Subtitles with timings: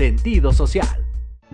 [0.00, 0.88] sentido social.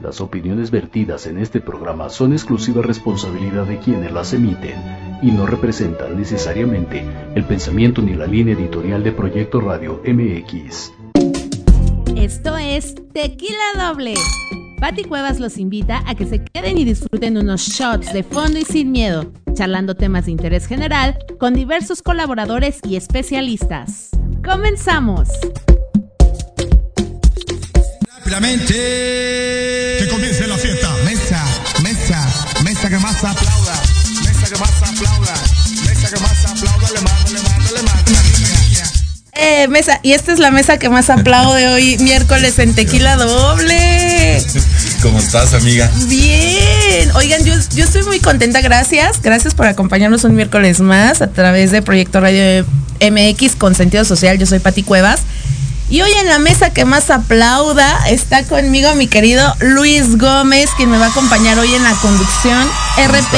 [0.00, 4.76] Las opiniones vertidas en este programa son exclusiva responsabilidad de quienes las emiten
[5.20, 10.92] y no representan necesariamente el pensamiento ni la línea editorial de Proyecto Radio MX.
[12.14, 14.14] Esto es Tequila Doble.
[14.78, 18.64] Patti Cuevas los invita a que se queden y disfruten unos shots de fondo y
[18.64, 24.10] sin miedo, charlando temas de interés general con diversos colaboradores y especialistas.
[24.44, 25.30] ¡Comenzamos!
[28.26, 28.74] Rápidamente.
[30.00, 30.90] Que comience la fiesta.
[31.04, 31.44] Mesa,
[31.80, 32.26] mesa,
[32.64, 33.82] mesa que más aplauda.
[34.24, 35.34] Mesa que más aplauda.
[35.86, 36.88] Mesa que más aplauda.
[36.92, 38.12] Le mando, le mando, le mando.
[39.34, 44.42] Eh, mesa, y esta es la mesa que más aplaude hoy, miércoles en Tequila Doble.
[45.02, 45.88] ¿Cómo estás, amiga?
[46.08, 47.12] Bien.
[47.14, 49.22] Oigan, yo, yo estoy muy contenta, gracias.
[49.22, 52.66] Gracias por acompañarnos un miércoles más a través de Proyecto Radio
[53.00, 54.36] MX con sentido social.
[54.36, 55.20] Yo soy Pati Cuevas.
[55.88, 60.90] Y hoy en la mesa que más aplauda está conmigo mi querido Luis Gómez, quien
[60.90, 63.32] me va a acompañar hoy en la conducción RP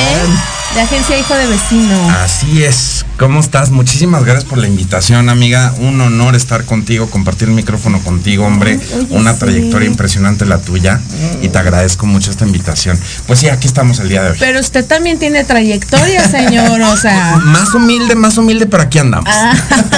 [0.74, 2.10] de Agencia Hijo de Vecino.
[2.10, 2.97] Así es.
[3.18, 3.70] ¿Cómo estás?
[3.70, 5.74] Muchísimas gracias por la invitación, amiga.
[5.78, 8.78] Un honor estar contigo, compartir el micrófono contigo, hombre.
[8.94, 9.40] Oye, Una sí.
[9.40, 11.00] trayectoria impresionante la tuya.
[11.42, 12.96] Y te agradezco mucho esta invitación.
[13.26, 14.36] Pues sí, aquí estamos el día de hoy.
[14.38, 17.36] Pero usted también tiene trayectoria, señor, o sea.
[17.44, 19.28] Más humilde, más humilde, pero aquí andamos.
[19.28, 19.52] Ah,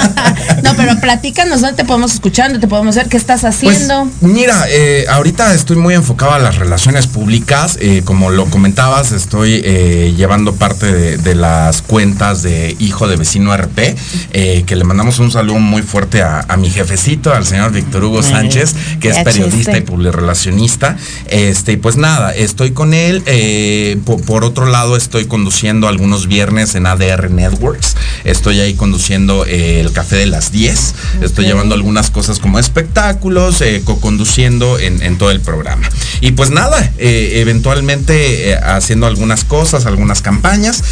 [0.63, 4.09] no, pero platícanos dónde te podemos escuchar, dónde te podemos ver, qué estás Pues, haciendo.
[4.21, 7.77] mira, eh, ahorita estoy muy enfocado a las relaciones públicas.
[7.79, 13.10] eh, como lo comentabas, estoy eh, llevando parte de, de las cuentas de Hijo de
[13.15, 13.95] Vecino RP,
[14.33, 18.03] eh, que le mandamos un saludo muy fuerte a, a mi jefecito, al señor Víctor
[18.03, 20.97] Hugo Sánchez, que es periodista y publirelacionista.
[21.27, 23.23] Este, y pues nada, estoy con él.
[23.25, 27.95] eh, po- por, otro lado, estoy conduciendo algunos viernes en ADR Networks.
[28.23, 30.95] Estoy ahí conduciendo eh, el café de las 10.
[31.21, 35.89] Estoy llevando algunas cosas como espectáculos, co-conduciendo en, en todo el programa.
[36.21, 40.83] Y pues nada, eventualmente haciendo algunas cosas, algunas campañas.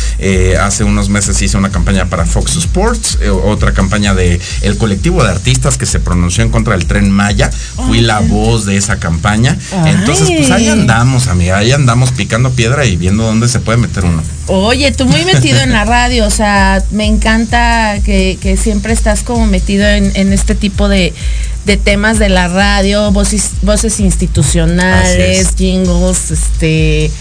[0.61, 5.23] Hace unos meses hice una campaña para Fox Sports, eh, otra campaña de el colectivo
[5.23, 7.49] de artistas que se pronunció en contra del tren Maya.
[7.87, 9.57] Fui la voz de esa campaña.
[9.85, 14.05] Entonces, pues ahí andamos, amiga, ahí andamos picando piedra y viendo dónde se puede meter
[14.05, 14.21] uno.
[14.47, 19.21] Oye, tú muy metido en la radio, o sea, me encanta que, que siempre estás
[19.21, 21.13] como metido en, en este tipo de,
[21.69, 25.55] de temas de la radio, voces, voces institucionales, es.
[25.55, 27.11] jingles, este,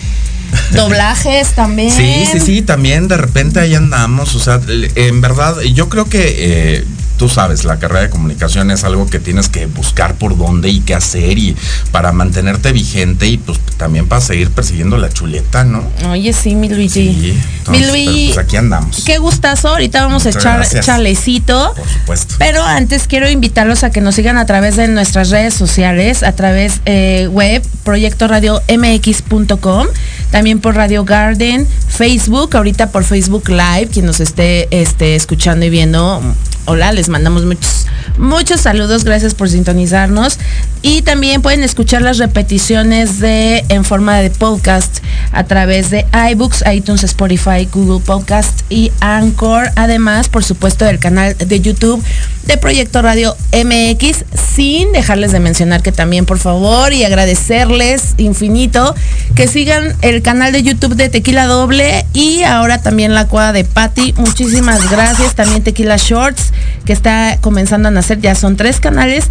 [0.72, 1.90] doblajes también.
[1.90, 6.36] Sí, sí, sí, también de repente ahí andamos, o sea, en verdad, yo creo que
[6.38, 6.84] eh,
[7.18, 10.80] tú sabes, la carrera de comunicación es algo que tienes que buscar por dónde y
[10.80, 11.56] qué hacer y
[11.90, 15.82] para mantenerte vigente y pues también para seguir persiguiendo la chuleta, ¿no?
[16.08, 16.88] Oye, sí, mi Luigi.
[16.88, 19.02] Sí, mi entonces, pero, Luigi, pues aquí andamos.
[19.04, 19.68] qué gustazo.
[19.68, 20.86] Ahorita vamos a echar gracias.
[20.86, 21.74] chalecito.
[21.76, 22.36] Por supuesto.
[22.38, 26.32] Pero antes quiero invitarlos a que nos sigan a través de nuestras redes sociales, a
[26.32, 29.86] través eh, web, proyectoradiomx.com,
[30.30, 31.66] también por Radio Garden,
[31.98, 36.22] Facebook, ahorita por Facebook Live, quien nos esté este, escuchando y viendo.
[36.66, 37.86] Hola, les mandamos muchos,
[38.18, 40.38] muchos saludos, gracias por sintonizarnos.
[40.80, 44.98] Y también pueden escuchar las repeticiones de en forma de podcast
[45.32, 49.72] a través de iBooks, iTunes, Spotify, Google Podcast y Anchor.
[49.74, 52.00] Además, por supuesto, del canal de YouTube
[52.46, 54.24] de Proyecto Radio MX,
[54.54, 58.94] sin dejarles de mencionar que también, por favor, y agradecerles infinito
[59.34, 63.64] que sigan el canal de YouTube de Tequila Doble y ahora también la cuadra de
[63.64, 64.14] Patty.
[64.16, 65.34] Muchísimas gracias.
[65.34, 66.52] También Tequila Shorts,
[66.84, 68.20] que está comenzando a nacer.
[68.20, 69.28] Ya son tres canales.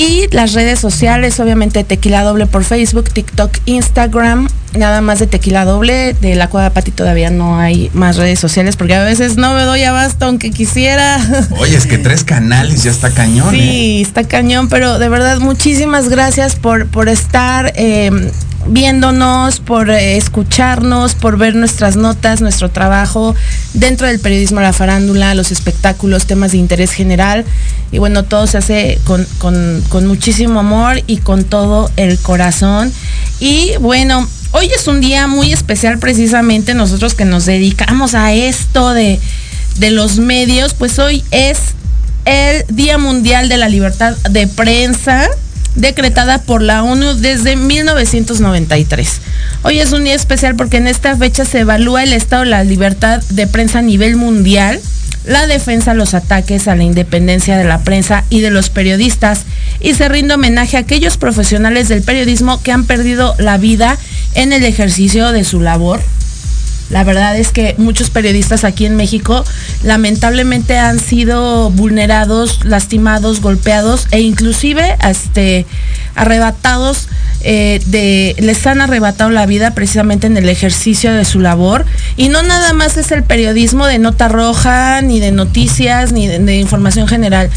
[0.00, 5.66] Y las redes sociales, obviamente Tequila Doble por Facebook, TikTok, Instagram, nada más de Tequila
[5.66, 9.36] Doble, de la Cueva de Pati todavía no hay más redes sociales porque a veces
[9.36, 11.18] no me doy abasto aunque quisiera.
[11.58, 13.54] Oye, es que tres canales ya está cañón.
[13.54, 13.58] ¿eh?
[13.58, 18.10] Sí, está cañón, pero de verdad muchísimas gracias por, por estar eh,
[18.66, 23.34] viéndonos, por eh, escucharnos, por ver nuestras notas, nuestro trabajo
[23.74, 27.44] dentro del periodismo, la farándula, los espectáculos, temas de interés general.
[27.92, 32.92] Y bueno, todo se hace con, con- con muchísimo amor y con todo el corazón.
[33.40, 38.90] Y bueno, hoy es un día muy especial precisamente nosotros que nos dedicamos a esto
[38.92, 39.18] de,
[39.78, 41.58] de los medios, pues hoy es
[42.26, 45.26] el Día Mundial de la Libertad de Prensa,
[45.74, 49.20] decretada por la ONU desde 1993.
[49.62, 52.64] Hoy es un día especial porque en esta fecha se evalúa el estado de la
[52.64, 54.80] libertad de prensa a nivel mundial,
[55.24, 59.42] la defensa, los ataques a la independencia de la prensa y de los periodistas,
[59.80, 63.98] y se rinde homenaje a aquellos profesionales del periodismo que han perdido la vida
[64.34, 66.00] en el ejercicio de su labor
[66.90, 69.44] La verdad es que muchos periodistas aquí en México
[69.84, 75.66] lamentablemente han sido vulnerados, lastimados, golpeados e inclusive este,
[76.16, 77.08] arrebatados
[77.42, 81.86] eh, de, les han arrebatado la vida precisamente en el ejercicio de su labor.
[82.16, 86.56] Y no nada más es el periodismo de nota roja, ni de noticias, ni de,
[86.56, 87.50] información general.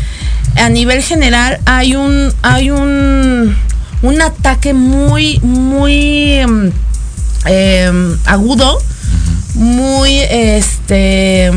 [0.56, 3.56] A nivel general hay un, hay un,
[4.04, 6.72] un ataque muy, muy em,
[7.46, 8.80] em, agudo,
[9.56, 11.52] muy este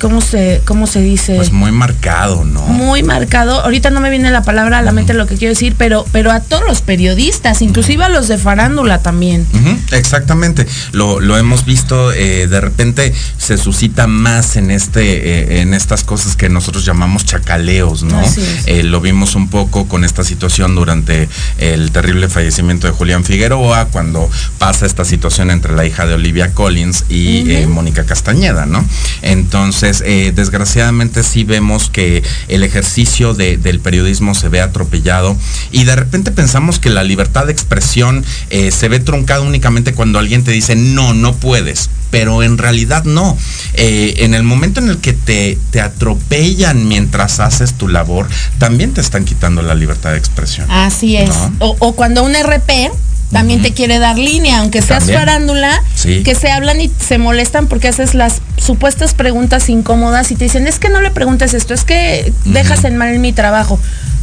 [0.00, 1.36] ¿cómo se, cómo se dice?
[1.36, 2.62] Pues muy marcado, ¿no?
[2.62, 3.60] Muy marcado.
[3.62, 6.30] Ahorita no me viene la palabra a la mente lo que quiero decir, pero, pero
[6.30, 9.46] a todos los periodistas, inclusive a los de farándula también.
[9.92, 10.66] Exactamente.
[10.92, 16.04] Lo, lo hemos visto, eh, de repente se suscita más en este, eh, en estas
[16.04, 18.22] cosas que nosotros llamamos chacaleos, ¿no?
[18.66, 21.28] Eh, lo vimos un poco con esta situación durante
[21.58, 26.52] el terrible fallecimiento de Julián Figueroa, cuando pasa esta situación entre la hija de Olivia
[26.52, 28.84] Collins y eh, Mónica Castañeda, ¿no?
[29.22, 35.36] Entonces, eh, desgraciadamente sí vemos que el ejercicio de- del periodismo se ve atropellado
[35.72, 40.18] y de repente pensamos que la libertad de expresión eh, se ve truncada únicamente cuando
[40.18, 41.90] alguien te dice, no, no puedes.
[42.10, 43.36] Pero en realidad no.
[43.74, 48.26] Eh, en el momento en el que te, te atropellan mientras haces tu labor,
[48.58, 50.70] también te están quitando la libertad de expresión.
[50.70, 51.28] Así es.
[51.28, 51.52] ¿No?
[51.58, 52.90] O, o cuando un RP
[53.32, 55.18] también te quiere dar línea, aunque seas También.
[55.20, 56.22] farándula, Sí.
[56.22, 60.66] que se hablan y se molestan porque haces las supuestas preguntas incómodas y te dicen,
[60.66, 63.78] es que no le preguntes esto, es que dejas en mal mi trabajo.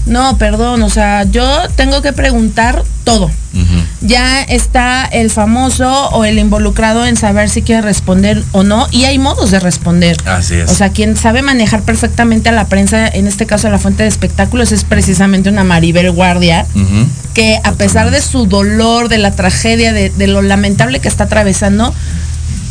[0.07, 3.29] No, perdón, o sea, yo tengo que preguntar todo.
[4.01, 9.05] Ya está el famoso o el involucrado en saber si quiere responder o no, y
[9.05, 10.17] hay modos de responder.
[10.25, 10.69] Así es.
[10.69, 14.03] O sea, quien sabe manejar perfectamente a la prensa, en este caso a la fuente
[14.03, 16.65] de espectáculos, es precisamente una Maribel Guardia,
[17.33, 21.23] que a pesar de su dolor, de la tragedia, de, de lo lamentable que está
[21.23, 21.93] atravesando,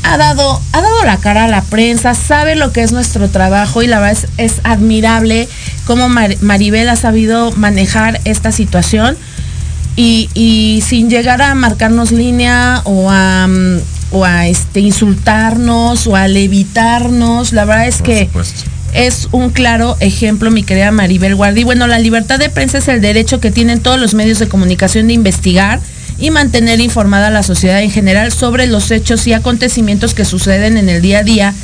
[0.05, 3.83] ha dado, ha dado la cara a la prensa, sabe lo que es nuestro trabajo
[3.83, 5.49] y la verdad es, es admirable
[5.87, 9.17] cómo Mar- Maribel ha sabido manejar esta situación
[9.97, 13.79] y, y sin llegar a marcarnos línea o a, mm,
[14.13, 18.71] o a este, insultarnos o a levitarnos, la verdad es Por que supuesto.
[18.93, 21.65] es un claro ejemplo, mi querida Maribel Guardi.
[21.65, 25.07] Bueno, la libertad de prensa es el derecho que tienen todos los medios de comunicación
[25.09, 25.81] de investigar
[26.19, 30.77] y mantener informada a la sociedad en general sobre los hechos y acontecimientos que suceden
[30.77, 31.55] en el día a día,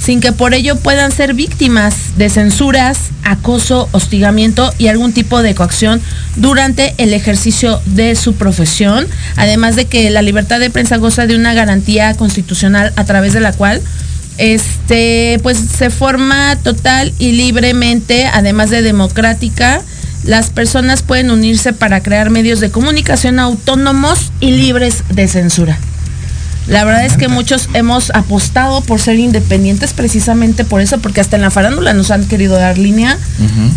[0.00, 5.54] sin que por ello puedan ser víctimas de censuras, acoso, hostigamiento y algún tipo de
[5.54, 6.00] coacción
[6.36, 11.36] durante el ejercicio de su profesión, además de que la libertad de prensa goza de
[11.36, 13.82] una garantía constitucional a través de la cual
[14.38, 19.82] este pues se forma total y libremente, además de democrática,
[20.24, 25.78] las personas pueden unirse para crear medios de comunicación autónomos y libres de censura.
[26.70, 31.34] La verdad es que muchos hemos apostado por ser independientes precisamente por eso, porque hasta
[31.34, 33.18] en la farándula nos han querido dar línea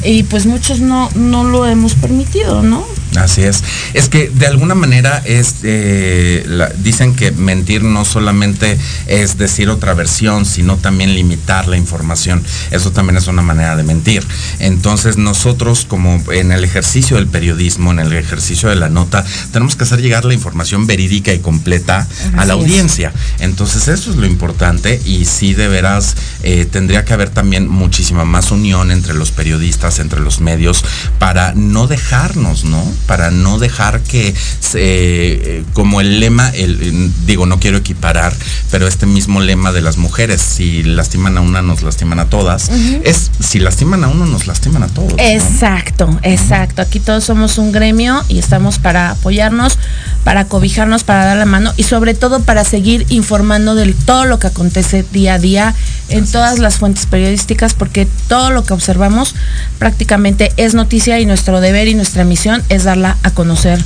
[0.03, 2.85] y pues muchos no, no lo hemos permitido, ¿no?
[3.15, 3.63] Así es.
[3.93, 8.77] Es que de alguna manera es, eh, la- dicen que mentir no solamente
[9.07, 12.43] es decir otra versión, sino también limitar la información.
[12.71, 14.25] Eso también es una manera de mentir.
[14.59, 19.75] Entonces nosotros como en el ejercicio del periodismo, en el ejercicio de la nota, tenemos
[19.75, 22.59] que hacer llegar la información verídica y completa a la es.
[22.59, 23.13] audiencia.
[23.39, 28.25] Entonces eso es lo importante y sí de veras eh, tendría que haber también muchísima
[28.25, 30.83] más unión entre los periodistas, entre los medios,
[31.17, 32.83] para no dejarnos, ¿no?
[33.07, 34.33] Para no dejar que,
[34.73, 38.33] eh, como el lema, el, digo, no quiero equiparar,
[38.71, 42.69] pero este mismo lema de las mujeres, si lastiman a una, nos lastiman a todas,
[43.03, 45.13] es, si lastiman a uno, nos lastiman a todos.
[45.13, 45.19] ¿no?
[45.19, 46.81] Exacto, exacto.
[46.81, 49.77] Aquí todos somos un gremio y estamos para apoyarnos,
[50.23, 54.39] para cobijarnos, para dar la mano y sobre todo para seguir informando de todo lo
[54.39, 55.75] que acontece día a día
[56.13, 59.35] en todas las fuentes periodísticas, porque todo lo que observamos
[59.79, 63.83] prácticamente es noticia y nuestro deber y nuestra misión es darla a conocer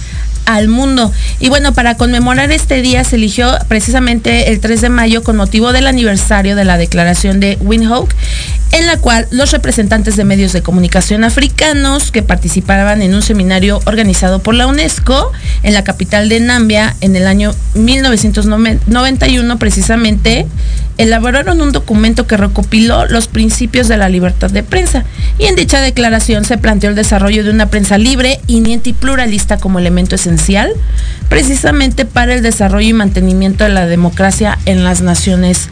[0.48, 1.12] al mundo.
[1.40, 5.74] Y bueno, para conmemorar este día se eligió precisamente el 3 de mayo con motivo
[5.74, 8.16] del aniversario de la declaración de Windhoek,
[8.72, 13.82] en la cual los representantes de medios de comunicación africanos que participaban en un seminario
[13.86, 15.32] organizado por la UNESCO
[15.64, 20.48] en la capital de Nambia en el año 1991 precisamente
[20.98, 25.04] elaboraron un documento que recopiló los principios de la libertad de prensa
[25.38, 29.58] y en dicha declaración se planteó el desarrollo de una prensa libre, iniciante y pluralista
[29.58, 30.37] como elemento esencial
[31.30, 35.70] precisamente para el desarrollo y mantenimiento de la democracia en las naciones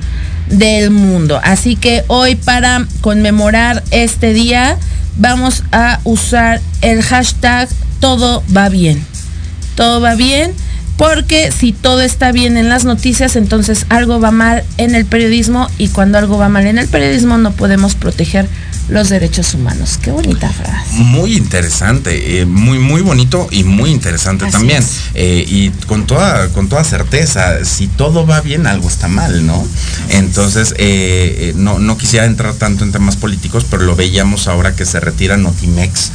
[0.49, 1.39] del mundo.
[1.43, 4.77] Así que hoy para conmemorar este día
[5.17, 7.69] vamos a usar el hashtag
[7.99, 9.03] todo va bien.
[9.75, 10.53] Todo va bien
[10.97, 15.69] porque si todo está bien en las noticias, entonces algo va mal en el periodismo
[15.77, 18.47] y cuando algo va mal en el periodismo no podemos proteger
[18.89, 19.99] los derechos humanos.
[20.01, 20.97] Qué bonita frase.
[20.97, 24.83] Muy interesante, eh, muy, muy bonito y muy interesante Así también.
[25.13, 29.65] Eh, y con toda, con toda certeza, si todo va bien, algo está mal, ¿no?
[30.09, 34.85] Entonces, eh, no, no quisiera entrar tanto en temas políticos, pero lo veíamos ahora que
[34.85, 36.11] se retira Notimex.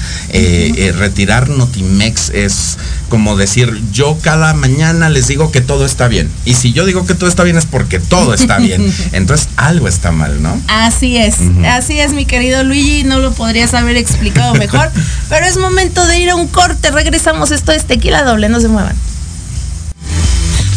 [0.97, 2.77] Retirar Notimex es
[3.09, 6.31] como decir, yo cada mañana les digo que todo está bien.
[6.45, 8.93] Y si yo digo que todo está bien es porque todo está bien.
[9.13, 10.61] Entonces, algo está mal, ¿no?
[10.69, 11.37] Así es,
[11.67, 14.91] así es mi querido Luigi, no lo podrías haber explicado mejor,
[15.29, 18.69] pero es momento de ir a un corte, regresamos, esto es tequila doble, no se
[18.69, 18.97] muevan.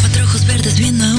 [0.00, 1.14] Cuatro ojos verdes viendo a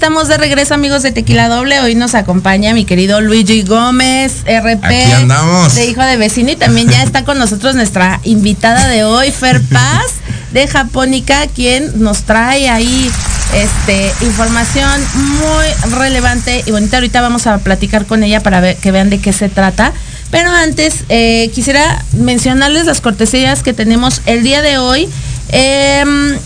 [0.00, 4.82] estamos de regreso amigos de Tequila Doble, hoy nos acompaña mi querido Luigi Gómez, RP,
[4.82, 5.74] Aquí andamos.
[5.74, 9.60] de hijo de vecino y también ya está con nosotros nuestra invitada de hoy, Fer
[9.70, 10.06] Paz,
[10.52, 13.10] de Japónica, quien nos trae ahí
[13.54, 15.02] este información
[15.38, 16.96] muy relevante y bonita.
[16.96, 19.92] Ahorita vamos a platicar con ella para ver, que vean de qué se trata.
[20.30, 25.10] Pero antes eh, quisiera mencionarles las cortesías que tenemos el día de hoy
[25.50, 26.38] em,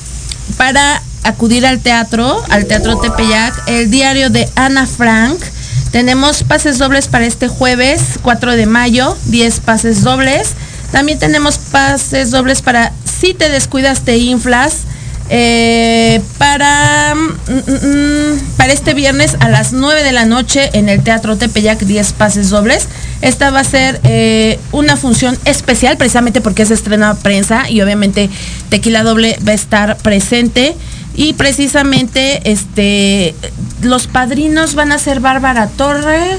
[0.57, 5.39] para acudir al teatro, al Teatro Tepeyac, el diario de Ana Frank.
[5.91, 10.55] Tenemos pases dobles para este jueves 4 de mayo, 10 pases dobles.
[10.93, 14.83] También tenemos pases dobles para si te descuidas te inflas.
[15.31, 20.91] eh, para, mm, mm, mm, para este viernes a las 9 de la noche en
[20.91, 22.89] el Teatro Tepeyac 10 pases dobles.
[23.23, 28.29] Esta va a ser eh, una función especial precisamente porque es estrena prensa y obviamente
[28.69, 30.77] Tequila Doble va a estar presente.
[31.15, 33.35] Y precisamente este
[33.83, 36.39] los padrinos van a ser Bárbara Torres,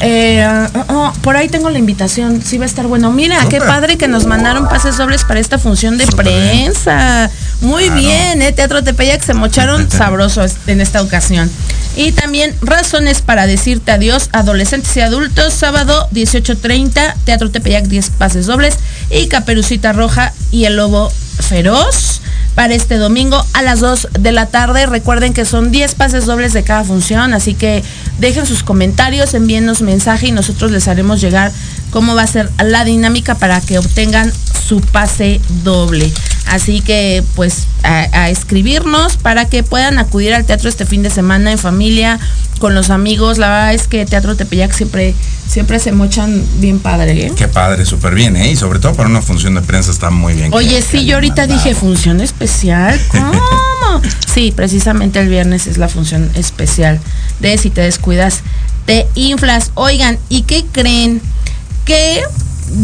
[0.00, 3.12] Eh, oh, oh, por ahí tengo la invitación, sí va a estar bueno.
[3.12, 7.30] Mira, qué padre que nos mandaron pases dobles para esta función de prensa.
[7.60, 8.00] Muy Claro.
[8.00, 8.50] bien, ¿eh?
[8.52, 11.48] Teatro Tepeyac se mocharon sabrosos en esta ocasión.
[11.96, 18.46] Y también razones para decirte adiós, adolescentes y adultos, sábado 18.30, Teatro Tepeyac 10 pases
[18.46, 18.74] dobles
[19.10, 22.20] y Caperucita Roja y el Lobo Feroz
[22.54, 24.86] para este domingo a las 2 de la tarde.
[24.86, 27.82] Recuerden que son 10 pases dobles de cada función, así que
[28.18, 31.52] dejen sus comentarios, envíennos mensaje y nosotros les haremos llegar
[31.90, 34.32] cómo va a ser la dinámica para que obtengan
[34.66, 36.12] su pase doble.
[36.46, 41.10] Así que pues a, a escribirnos para que puedan acudir al teatro este fin de
[41.10, 42.20] semana en familia,
[42.58, 43.38] con los amigos.
[43.38, 45.14] La verdad es que Teatro Tepeyac siempre,
[45.46, 47.26] siempre se mochan bien padre.
[47.26, 47.32] ¿eh?
[47.36, 48.50] Qué padre, súper bien, ¿eh?
[48.50, 50.52] Y sobre todo para una función de prensa está muy bien.
[50.54, 51.62] Oye, que sí, yo ahorita mandado.
[51.62, 52.98] dije función especial.
[53.08, 54.00] ¿Cómo?
[54.32, 57.00] sí, precisamente el viernes es la función especial
[57.40, 58.40] de si te descuidas,
[58.86, 59.70] te inflas.
[59.74, 61.20] Oigan, ¿y qué creen?
[61.84, 62.22] Que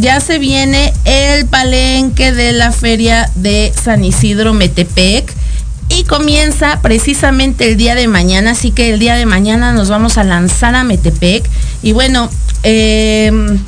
[0.01, 5.35] ya se viene el palenque de la feria de San Isidro Metepec.
[5.89, 10.19] Y comienza precisamente el día de mañana, así que el día de mañana nos vamos
[10.19, 11.45] a lanzar a Metepec.
[11.83, 12.31] Y bueno,
[12.63, 13.59] eh,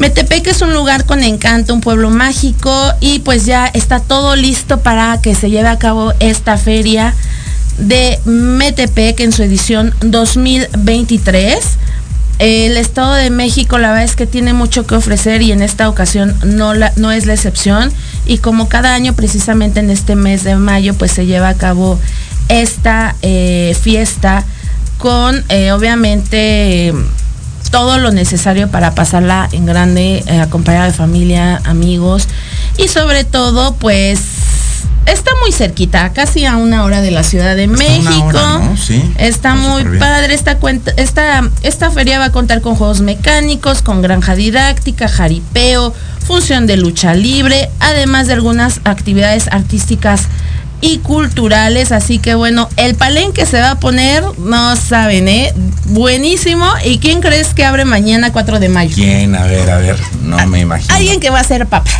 [0.00, 4.80] Metepec es un lugar con encanto, un pueblo mágico y pues ya está todo listo
[4.80, 7.14] para que se lleve a cabo esta feria
[7.76, 11.58] de Metepec en su edición 2023.
[12.40, 15.90] El Estado de México la verdad es que tiene mucho que ofrecer y en esta
[15.90, 16.72] ocasión no,
[17.12, 17.92] es la excepción.
[18.24, 21.98] Y como cada año precisamente en este mes de mayo pues se lleva a cabo
[22.48, 24.46] esta eh, fiesta
[24.96, 26.94] con eh, obviamente
[27.70, 32.26] todo lo necesario para pasarla en grande, eh, acompañada de familia, amigos
[32.78, 34.18] y sobre todo pues
[35.06, 38.24] está muy cerquita, casi a una hora de la Ciudad de Está México.
[38.26, 38.76] hora, ¿no?
[38.76, 43.82] Sí, Está muy padre esta cuenta, esta, esta feria va a contar con juegos mecánicos,
[43.82, 45.94] con granja didáctica, jaripeo,
[46.26, 50.28] función de lucha libre, además de algunas actividades artísticas
[50.82, 55.52] y culturales, así que bueno, el palenque se va a poner, no saben, ¿eh?
[55.86, 56.66] Buenísimo.
[56.84, 58.94] ¿Y quién crees que abre mañana 4 de mayo?
[58.94, 59.34] ¿Quién?
[59.34, 60.94] A ver, a ver, no me imagino.
[60.94, 61.90] Alguien que va a ser papa.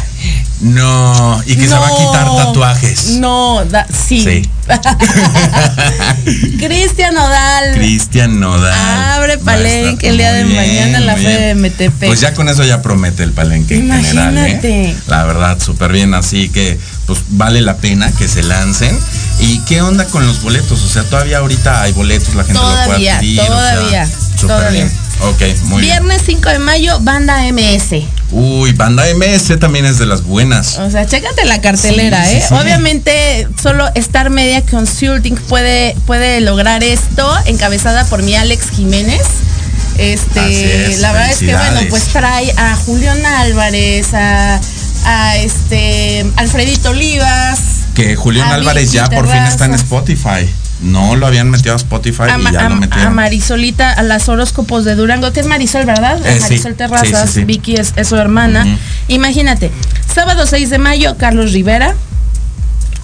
[0.61, 3.17] No, y que se va a quitar tatuajes.
[3.19, 4.23] No, da- sí.
[4.23, 4.51] Sí.
[6.59, 7.75] Cristian Odal.
[7.75, 8.75] Cristian Nodal.
[9.13, 11.33] Abre palenque el día de mañana en la bien.
[11.41, 12.09] de Metepec.
[12.09, 14.41] Pues ya con eso ya promete el palenque en general, ¿eh?
[14.41, 14.97] Imagínate.
[15.07, 16.13] La verdad, súper bien.
[16.15, 18.97] Así que, pues vale la pena que se lancen.
[19.41, 20.83] ¿Y qué onda con los boletos?
[20.83, 23.41] O sea, todavía ahorita hay boletos, la gente lo Todavía, puede pedir.
[23.41, 24.71] o sea, todavía, Súper todavía.
[24.85, 24.93] bien.
[25.23, 26.03] Ok, muy bien.
[26.05, 28.05] Viernes 5 de mayo, banda MS.
[28.33, 30.79] Uy, banda MS también es de las buenas.
[30.79, 32.45] O sea, chécate la cartelera, Sí, ¿eh?
[32.49, 32.55] sí.
[32.55, 39.21] Obviamente, solo Star Media Consulting puede, puede lograr esto, encabezada por mi Alex Jiménez.
[39.99, 44.59] Este, es, la verdad es que bueno, pues trae a Julián Álvarez, a,
[45.05, 47.59] a este Alfredito Olivas,
[47.95, 49.75] Que Julián Álvarez ya por fin está en.
[49.75, 50.49] Spotify.
[50.83, 53.07] No lo habían metido a Spotify a, y ya lo a- metieron.
[53.09, 56.19] a Marisolita, a las horóscopos de Durango, que es Marisol, ¿verdad?
[56.27, 56.41] Eh, sí.
[56.41, 57.45] Marisol Terrazas, Sí, sí, sí.
[57.45, 58.67] Vicky es, es su hermana.
[59.09, 59.71] Imagínate,
[60.15, 61.95] sábado 6 de mayo, Carlos Rivera.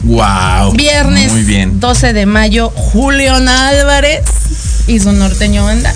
[0.05, 0.73] Wow.
[0.75, 1.81] Viernes Muy bien.
[1.81, 4.23] 12 de mayo, Julián Álvarez
[4.87, 5.93] y su norteño banda.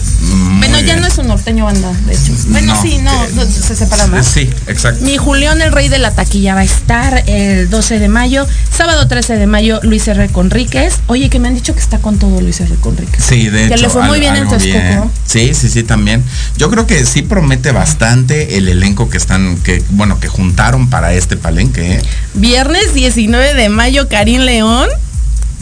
[0.81, 1.01] Muy ya bien.
[1.03, 2.33] no es un norteño banda, de hecho.
[2.49, 4.27] Bueno, No, sí, no, que- se separa más.
[4.27, 5.05] Sí, exacto.
[5.05, 8.47] Mi Julián, el rey de la taquilla, va a estar el 12 de mayo.
[8.77, 10.29] Sábado 13 de mayo, Luis R.
[10.29, 10.95] Conríquez.
[11.07, 12.75] Oye, que me han dicho que está con todo Luis R.
[12.81, 13.23] Conríquez.
[13.25, 13.75] Sí, de hecho.
[13.75, 15.11] Que le fue muy al- bien en Texcoco.
[15.27, 16.25] Sí, sí, sí, también.
[16.57, 21.13] Yo creo que sí promete bastante el elenco que están, que, bueno, que juntaron para
[21.15, 21.95] este palenque.
[21.95, 22.03] ¿eh?
[22.35, 24.89] Viernes 19 de mayo, Karim León.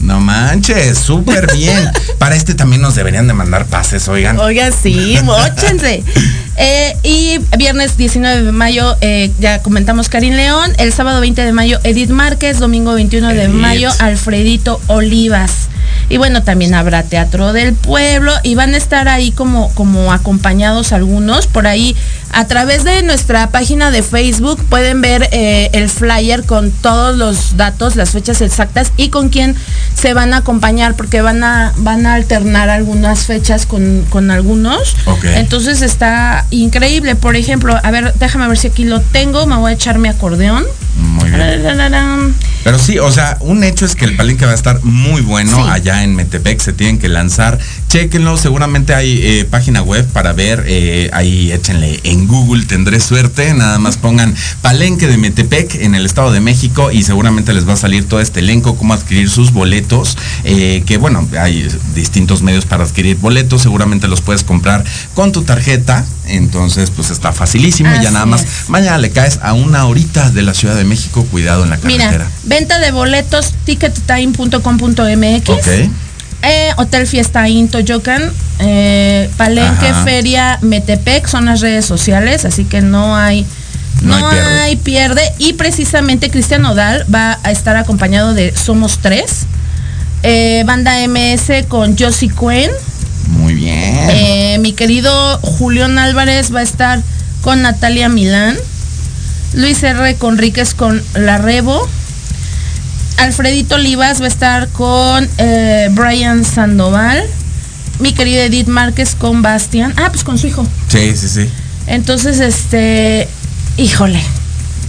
[0.00, 1.90] No manches, súper bien.
[2.18, 4.38] para este también nos deberían de mandar pases, oigan.
[4.38, 6.02] Oiga, sí, mochense.
[6.60, 10.72] Eh, y viernes 19 de mayo, eh, ya comentamos Karim León.
[10.78, 12.58] El sábado 20 de mayo, Edith Márquez.
[12.58, 15.68] Domingo 21 de mayo, Alfredito Olivas.
[16.08, 20.92] Y bueno, también habrá Teatro del Pueblo y van a estar ahí como, como acompañados
[20.92, 21.46] algunos.
[21.46, 21.94] Por ahí,
[22.32, 27.56] a través de nuestra página de Facebook, pueden ver eh, el flyer con todos los
[27.56, 29.54] datos, las fechas exactas y con quién
[29.94, 34.96] se van a acompañar, porque van a, van a alternar algunas fechas con, con algunos.
[35.06, 35.24] Ok.
[35.24, 37.14] Entonces está increíble.
[37.16, 39.46] Por ejemplo, a ver, déjame ver si aquí lo tengo.
[39.46, 40.64] Me voy a echar mi acordeón.
[40.96, 42.34] Muy bien.
[42.64, 45.56] Pero sí, o sea, un hecho es que el palenque va a estar muy bueno
[45.56, 45.70] Sí.
[45.70, 47.58] allá en Metepec, se tienen que lanzar.
[47.88, 53.54] Chéquenlo, seguramente hay eh, página web para ver, eh, ahí échenle en Google, tendré suerte,
[53.54, 57.74] nada más pongan palenque de Metepec en el Estado de México y seguramente les va
[57.74, 62.64] a salir todo este elenco, cómo adquirir sus boletos eh, que bueno, hay distintos medios
[62.64, 68.02] para adquirir boletos, seguramente los puedes comprar con tu tarjeta, entonces pues está facilísimo, y
[68.02, 68.68] ya nada más, es.
[68.68, 72.10] mañana le caes a una horita de la Ciudad de México, cuidado en la carretera.
[72.10, 75.48] Mira, venta de boletos, tickettime.com.mx.
[75.48, 75.68] Ok.
[76.42, 78.22] Eh, Hotel Fiesta Inn Toyocan,
[78.60, 80.04] eh, Palenque, Ajá.
[80.04, 83.44] Feria, Metepec son las redes sociales, así que no hay
[84.02, 84.60] No no, hay pierde.
[84.60, 85.22] hay pierde.
[85.38, 89.46] Y precisamente Cristian Nodal va a estar acompañado de Somos Tres,
[90.22, 92.70] eh, banda MS con Josie Cuen,
[93.26, 93.96] Muy bien.
[94.10, 97.02] eh, mi querido Julián Álvarez va a estar
[97.42, 98.56] con Natalia Milán.
[99.54, 100.14] Luis R.
[100.16, 101.88] Conríquez con La Rebo.
[103.18, 107.22] Alfredito Olivas va a estar con eh, Brian Sandoval.
[107.98, 109.92] Mi querida Edith Márquez con Bastian.
[109.96, 110.66] Ah, pues con su hijo.
[110.88, 111.50] sí, sí, sí.
[111.88, 113.28] Entonces, este,
[113.76, 114.20] híjole,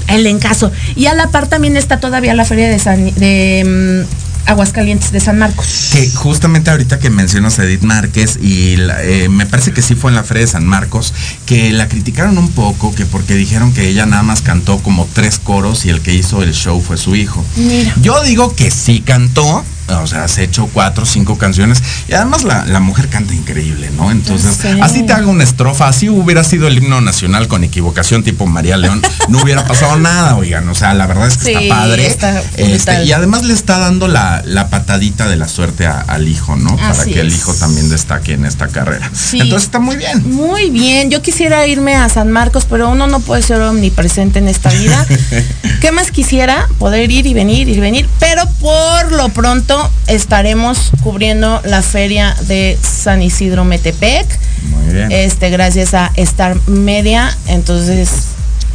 [0.08, 0.72] el encaso.
[0.96, 5.20] Y a la par también está todavía la feria de San, de mm, Aguascalientes, de
[5.20, 5.90] San Marcos.
[5.94, 9.96] Que justamente ahorita que mencionas a Edith Márquez y la- eh, me parece que sí
[9.96, 11.14] fue en la Feria de San Marcos,
[11.46, 15.40] que la criticaron un poco, que porque dijeron que ella nada más cantó como tres
[15.40, 17.44] coros y el que hizo el show fue su hijo.
[17.58, 17.94] Mira.
[18.02, 19.64] Yo digo que sí cantó,
[19.98, 23.90] o sea, se echó cuatro o cinco canciones y además la, la mujer canta increíble,
[23.96, 24.12] ¿no?
[24.12, 28.46] Entonces, así te hago una estrofa, así hubiera sido el himno nacional con equivocación tipo
[28.46, 31.76] María León, no hubiera pasado nada, oigan, o sea, la verdad es que Sí, está
[31.76, 32.08] padre.
[32.08, 36.28] está Este, y además le está dando la, la patadita de la suerte a- al
[36.28, 36.76] hijo, ¿no?
[36.76, 37.36] Para que el es.
[37.38, 39.10] hijo también destaque en esta carrera.
[39.14, 39.40] Sí.
[39.40, 40.30] Entonces está muy bien.
[40.34, 44.48] Muy bien, yo quisiera irme a San Marcos, pero uno no puede ser omnipresente en
[44.48, 45.06] esta vida.
[45.82, 46.68] ¿Qué más quisiera?
[46.78, 52.78] Poder ir y venir y venir, pero por lo pronto estaremos cubriendo la feria de
[52.82, 54.28] San Isidro Metepec,
[54.64, 55.12] Muy bien.
[55.12, 58.10] este gracias a Star Media, entonces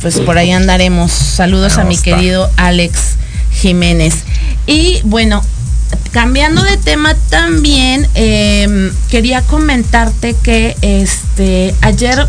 [0.01, 1.11] pues por ahí andaremos.
[1.13, 3.17] Saludos a mi querido Alex
[3.51, 4.15] Jiménez.
[4.67, 5.43] Y bueno,
[6.11, 12.27] cambiando de tema también, eh, quería comentarte que este ayer,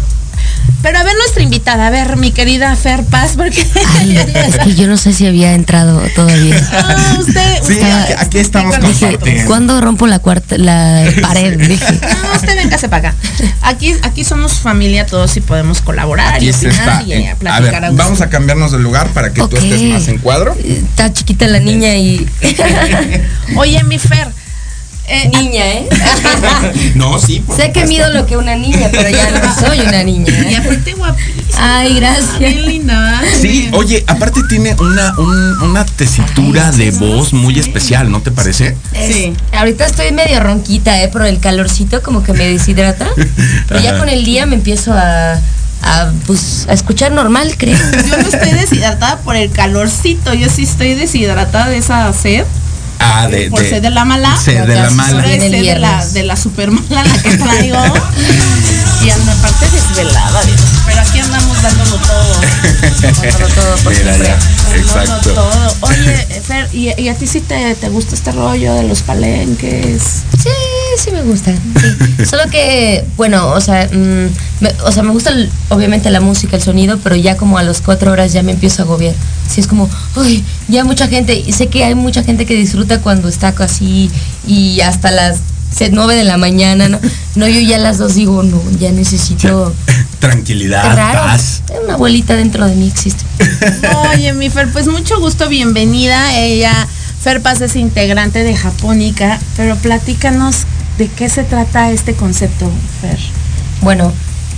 [0.86, 3.66] pero a ver nuestra invitada, a ver mi querida Fer Paz, porque
[3.98, 6.56] Ay, es que yo no sé si había entrado todavía.
[6.72, 9.46] Ah, usted, Sí, usted- aquí, aquí estamos con con Dije, Martín.
[9.48, 11.58] ¿cuándo rompo la cuarta, la pared?
[11.58, 11.92] Dije.
[12.22, 13.18] No, usted véngase para acá.
[13.64, 17.02] Aquí, aquí somos familia todos y podemos colaborar Aquí y se está.
[17.02, 20.08] y en- a ver, a vamos a cambiarnos de lugar para que tú estés más
[20.08, 20.56] en cuadro.
[20.64, 22.30] Está chiquita la niña y.
[23.56, 24.28] Oye, mi Fer.
[25.08, 25.90] Eh, niña, ¿eh?
[26.96, 27.44] No, sí.
[27.56, 30.32] sé que mido lo que una niña, pero ya no soy una niña.
[30.50, 30.58] y ¿eh?
[30.58, 31.46] aparte guapísima.
[31.58, 32.40] Ay, gracias.
[32.40, 33.22] Bien linda.
[33.42, 38.76] Sí, oye, aparte tiene una, un- una tesitura de voz muy especial, ¿no te parece?
[39.08, 39.34] Sí.
[39.54, 41.10] Ahorita estoy medio ronquita, ¿eh?
[41.12, 43.08] Pero el calorcito como que me deshidrata.
[43.68, 45.34] Pero ya con el día me empiezo a,
[45.82, 47.78] a, pues, a escuchar normal, creo.
[47.78, 52.44] Yo no estoy deshidratada por el calorcito, yo sí estoy deshidratada de esa sed.
[53.08, 54.38] Ah, de, por sed de la mala.
[54.46, 55.22] De la mala.
[55.24, 57.78] De la, de la super mala la que traigo.
[59.06, 60.62] y anda aparte desvelada, Dios.
[60.86, 62.42] Pero aquí andamos dándolo todo.
[63.02, 64.28] Dándolo todo por Mira siempre.
[64.28, 65.34] ya, exacto.
[65.34, 65.76] todo.
[65.82, 70.02] Oye, Fer, ¿y, y a ti sí te, te gusta este rollo de los palenques?
[70.42, 70.50] Sí,
[70.98, 71.52] sí me gusta.
[71.52, 72.26] sí.
[72.30, 74.28] Solo que, bueno, o sea, mm,
[74.62, 77.64] me, o sea, me gusta el- obviamente la música, el sonido, pero ya como a
[77.64, 79.14] las cuatro horas ya me empiezo a agobiar.
[79.52, 82.95] Sí, es como, ay, ya mucha gente, y sé que hay mucha gente que disfruta
[83.02, 84.10] cuando está así
[84.48, 85.40] y hasta las
[85.76, 87.00] se- nueve de la mañana, ¿no?
[87.36, 89.74] No, yo ya a las dos digo, no, ya necesito...
[90.20, 91.62] Tranquilidad, Es raro, paz.
[91.84, 93.24] una abuelita dentro de mí existe.
[94.14, 96.36] Oye, mi Fer, pues mucho gusto, bienvenida.
[96.40, 96.88] Ella,
[97.22, 100.64] Fer Paz es integrante de Japónica, pero platícanos
[100.98, 103.20] de qué se trata este concepto, Fer.
[103.82, 104.12] Bueno,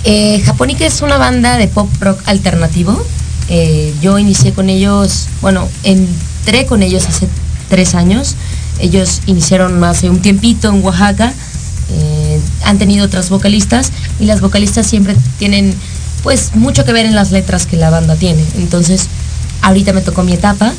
[0.04, 3.04] eh, Japónica es una banda de pop rock alternativo.
[3.50, 7.28] Eh, yo inicié con ellos, bueno, entré con ellos hace
[7.68, 8.34] tres años.
[8.80, 11.32] Ellos iniciaron hace un tiempito en Oaxaca.
[11.90, 15.74] Eh, han tenido otras vocalistas y las vocalistas siempre tienen
[16.22, 18.44] pues mucho que ver en las letras que la banda tiene.
[18.56, 19.08] Entonces,
[19.62, 20.72] ahorita me tocó mi etapa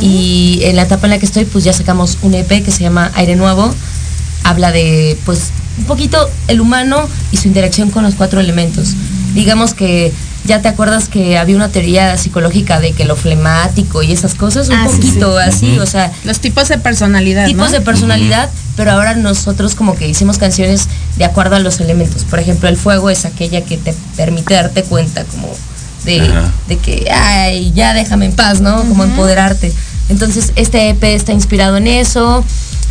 [0.00, 2.82] y en la etapa en la que estoy pues ya sacamos un EP que se
[2.82, 3.74] llama Aire Nuevo.
[4.44, 8.94] Habla de pues un poquito el humano y su interacción con los cuatro elementos.
[9.34, 10.12] Digamos que
[10.50, 14.68] ya te acuerdas que había una teoría psicológica de que lo flemático y esas cosas,
[14.68, 15.44] un Ah, poquito sí.
[15.48, 17.72] así, o sea, Los tipos de personalidad, tipos ¿no?
[17.72, 22.24] de personalidad, pero ahora nosotros como que hicimos canciones de acuerdo a los elementos.
[22.24, 25.48] Por ejemplo, el fuego es aquella que te permite darte cuenta como
[26.04, 26.28] de,
[26.66, 28.78] de que, ay, ya déjame en paz, ¿no?
[28.88, 29.72] Como empoderarte.
[30.08, 32.44] Entonces, este EP está inspirado en eso.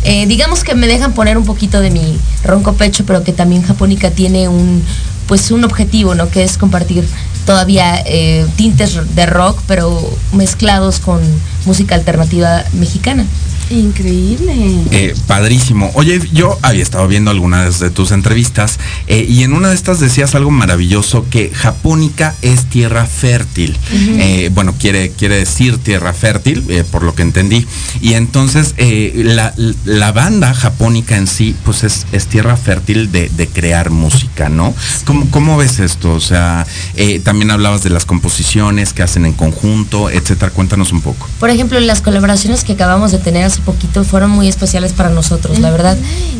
[0.04, 3.62] Eh, digamos que me dejan poner un poquito de mi ronco pecho, pero que también
[3.62, 4.82] Japónica tiene un,
[5.26, 6.30] pues un objetivo, ¿no?
[6.30, 7.06] Que es compartir
[7.46, 11.20] todavía eh, tintes de rock, pero mezclados con
[11.66, 13.26] música alternativa mexicana.
[13.70, 14.52] Increíble.
[14.90, 15.90] Eh, padrísimo.
[15.94, 20.00] Oye, yo había estado viendo algunas de tus entrevistas eh, y en una de estas
[20.00, 23.76] decías algo maravilloso que Japónica es tierra fértil.
[23.92, 27.66] Eh, bueno, quiere, quiere decir tierra fértil, eh, por lo que entendí.
[28.00, 29.54] Y entonces eh, la,
[29.84, 34.74] la banda Japónica en sí, pues es, es tierra fértil de, de crear música, ¿no?
[35.04, 36.12] ¿Cómo, cómo ves esto?
[36.12, 40.50] O sea, eh, también hablabas de las composiciones que hacen en conjunto, etcétera.
[40.50, 41.28] Cuéntanos un poco.
[41.38, 45.58] Por ejemplo, las colaboraciones que acabamos de tener hace poquito fueron muy especiales para nosotros,
[45.58, 45.96] la verdad.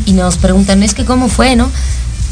[0.07, 1.71] Y nos preguntan, es que cómo fue, ¿no?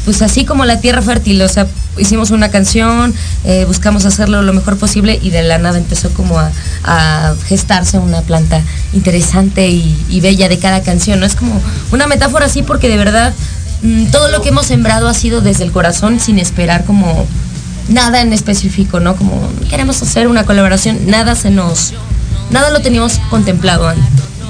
[0.05, 4.53] Pues así como la tierra fértil, o sea, hicimos una canción, eh, buscamos hacerlo lo
[4.53, 6.49] mejor posible y de la nada empezó como a,
[6.83, 8.61] a gestarse una planta
[8.93, 11.25] interesante y, y bella de cada canción, ¿no?
[11.25, 13.33] Es como una metáfora así porque de verdad
[13.83, 17.27] mm, todo lo que hemos sembrado ha sido desde el corazón sin esperar como
[17.89, 19.15] nada en específico, ¿no?
[19.17, 21.93] Como queremos hacer una colaboración, nada se nos,
[22.51, 23.97] nada lo teníamos contemplado an-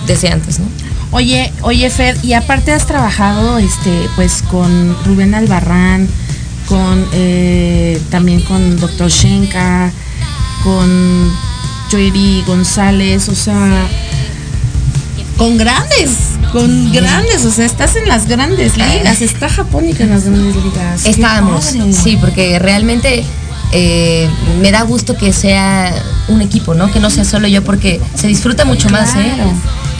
[0.09, 0.65] desde antes, ¿no?
[1.11, 6.07] Oye, oye Fer, y aparte has trabajado este pues con Rubén Albarrán,
[6.67, 9.09] con eh, también con Dr.
[9.09, 9.91] Shenka,
[10.63, 11.31] con
[11.91, 13.87] Joey González, o sea,
[15.37, 16.09] con grandes,
[16.51, 21.05] con grandes, o sea, estás en las grandes ligas, está Japónica en las grandes ligas.
[21.05, 23.23] Estábamos, sí, porque realmente
[23.71, 24.27] eh,
[24.59, 25.93] me da gusto que sea
[26.27, 26.91] un equipo, ¿no?
[26.91, 29.33] Que no sea solo yo, porque se disfruta mucho más, ¿eh?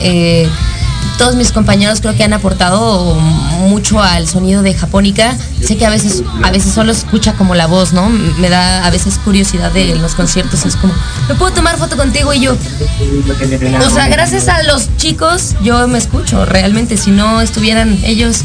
[0.00, 0.48] Eh,
[1.20, 3.14] todos mis compañeros creo que han aportado
[3.68, 5.36] mucho al sonido de Japónica.
[5.62, 8.08] Sé que a veces, a veces solo escucha como la voz, ¿no?
[8.08, 10.64] Me da a veces curiosidad de los conciertos.
[10.64, 10.94] Es como,
[11.28, 12.32] ¿me puedo tomar foto contigo?
[12.32, 16.46] Y yo, o sea, gracias a los chicos yo me escucho.
[16.46, 18.38] Realmente, si no estuvieran ellos,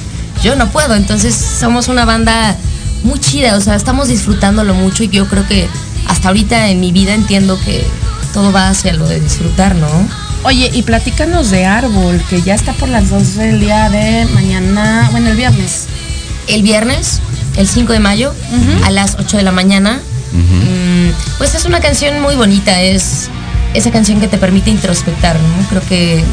[0.43, 0.95] yo no puedo.
[0.95, 2.57] Entonces somos una banda
[3.03, 3.55] muy chida.
[3.55, 5.69] O sea, estamos disfrutándolo mucho y yo creo que
[6.07, 7.87] hasta ahorita en mi vida entiendo que
[8.33, 10.24] todo va hacia lo de disfrutar, ¿no?
[10.43, 15.09] Oye, y platícanos de Árbol, que ya está por las 12 del día de mañana,
[15.11, 15.85] bueno, el viernes.
[16.47, 17.19] El viernes,
[17.57, 18.33] el 5 de mayo,
[18.83, 19.99] a las 8 de la mañana.
[20.31, 23.29] Mm, pues es una canción muy bonita, es
[23.73, 25.67] esa canción que te permite introspectar, ¿no?
[25.69, 26.23] Creo que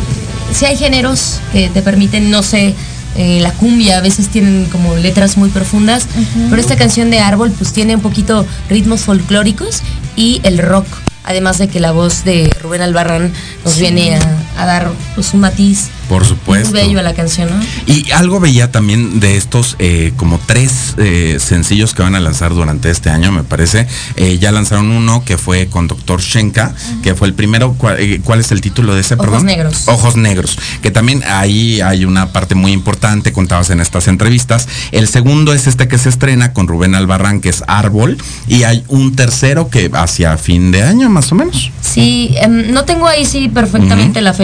[0.52, 2.74] si hay géneros que te permiten, no sé,
[3.16, 6.06] eh, la cumbia a veces tienen como letras muy profundas,
[6.48, 9.82] pero esta canción de Árbol pues tiene un poquito ritmos folclóricos
[10.16, 10.86] y el rock.
[11.24, 13.32] Además de que la voz de Rubén Albarrán
[13.64, 14.20] nos viene a,
[14.56, 16.70] a dar pues, un matiz Por supuesto.
[16.70, 17.64] muy bello a la canción, ¿no?
[17.86, 22.54] Y algo veía también de estos eh, como tres eh, sencillos que van a lanzar
[22.54, 23.86] durante este año, me parece.
[24.16, 26.20] Eh, ya lanzaron uno que fue con Dr.
[26.20, 27.74] Shenka, que fue el primero.
[27.78, 29.46] ¿Cuál, cuál es el título de ese, Ojos perdón?
[29.46, 29.88] Negros.
[29.88, 30.58] Ojos Negros.
[30.82, 34.68] Que también ahí hay una parte muy importante, contabas en estas entrevistas.
[34.90, 38.18] El segundo es este que se estrena con Rubén Albarrán, que es Árbol.
[38.48, 41.70] Y hay un tercero que hacia fin de año, más o menos.
[41.80, 44.41] Sí, em, no tengo ahí sí perfectamente la fecha.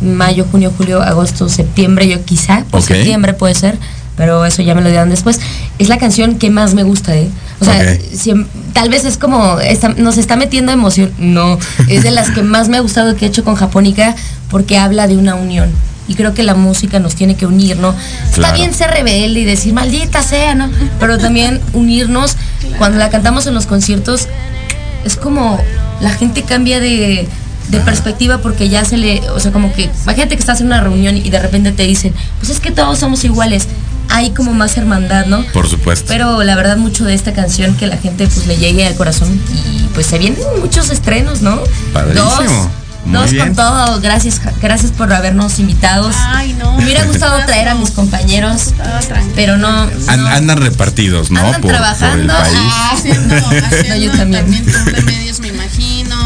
[0.00, 2.88] Mayo, junio, julio, agosto, septiembre, yo quizá, por Ok.
[2.88, 3.78] septiembre puede ser,
[4.16, 5.38] pero eso ya me lo dirán después.
[5.78, 7.28] Es la canción que más me gusta, ¿eh?
[7.60, 7.96] O sea,
[8.72, 11.12] tal vez es como, está- nos está metiendo emoción.
[11.18, 11.56] No,
[11.88, 14.16] es de las que más me ha gustado que he hecho con Japónica
[14.50, 15.70] porque habla de una unión.
[16.08, 17.94] Y creo que la música nos tiene que unir, ¿no?
[18.28, 20.68] Está bien ser rebelde y decir, maldita sea, ¿no?
[20.98, 22.36] Pero también unirnos.
[22.76, 24.26] Cuando la cantamos en los conciertos,
[25.04, 25.62] es como
[26.00, 27.28] la gente cambia de,
[27.68, 30.80] de perspectiva porque ya se le, o sea, como que, imagínate que estás en una
[30.80, 33.66] reunión y de repente te dicen, pues es que todos somos iguales,
[34.10, 35.42] hay como más hermandad, ¿no?
[35.52, 36.06] Por supuesto.
[36.08, 39.40] Pero la verdad mucho de esta canción que la gente pues le llegue al corazón
[39.54, 41.60] y pues se vienen muchos estrenos, ¿no?
[41.94, 42.24] Padrísimo.
[42.30, 42.68] Dos,
[43.06, 43.46] Muy dos bien.
[43.46, 46.14] con todo, gracias, gracias por habernos invitados.
[46.18, 46.76] Ay, no.
[46.76, 48.74] Me hubiera gustado traer a mis compañeros,
[49.34, 49.68] pero no.
[50.08, 50.26] An- no.
[50.28, 51.40] andan repartidos, ¿no?
[51.40, 52.32] Andan por, por el trabajando.
[52.34, 52.56] país.
[52.58, 54.66] Ah, haciendo, haciendo No, yo también.
[54.66, 56.16] de medios, me imagino,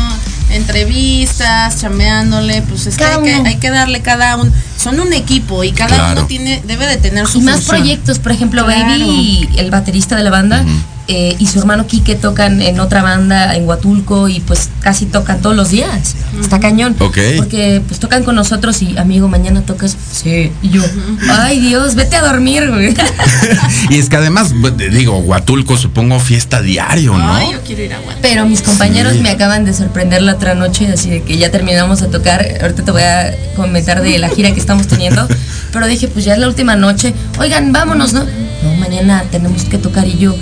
[0.56, 3.48] entrevistas, chambeándole, pues es que hay, que uno.
[3.48, 6.20] hay que darle cada uno, son un equipo y cada Claro.
[6.20, 7.76] uno tiene, debe de tener su Y más función.
[7.78, 8.80] proyectos, por ejemplo, Claro.
[8.88, 10.64] Baby, el baterista de la banda,
[11.08, 15.40] eh, y su hermano Quique tocan en otra banda en Huatulco y pues casi tocan
[15.40, 16.16] todos los días.
[16.40, 16.96] Está cañón.
[16.98, 17.18] Ok.
[17.36, 19.96] Porque pues tocan con nosotros y amigo, mañana tocas.
[20.12, 20.50] Sí.
[20.62, 20.82] Y yo,
[21.30, 22.94] ay Dios, vete a dormir, güey.
[23.90, 24.52] y es que además,
[24.90, 27.34] digo, Huatulco supongo fiesta diario, ¿no?
[27.34, 28.22] Ay, yo quiero ir a Guadalajara.
[28.22, 29.20] Pero mis compañeros Sí.
[29.20, 32.44] me acaban de sorprender la otra noche, así de que ya terminamos a tocar.
[32.60, 35.26] Ahorita te voy a comentar de la gira que estamos teniendo.
[35.72, 37.14] Pero dije, pues ya es la última noche.
[37.38, 38.24] Oigan, vámonos, ¿no?
[38.24, 40.34] No, mañana tenemos que tocar y yo.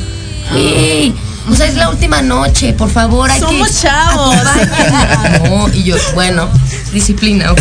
[1.47, 3.75] O sea, es la última noche, por favor, hay Somos que.
[3.83, 4.35] chavos.
[4.35, 5.49] acompáñenme".
[5.51, 6.49] No, y yo, bueno,
[6.93, 7.61] disciplina, ok.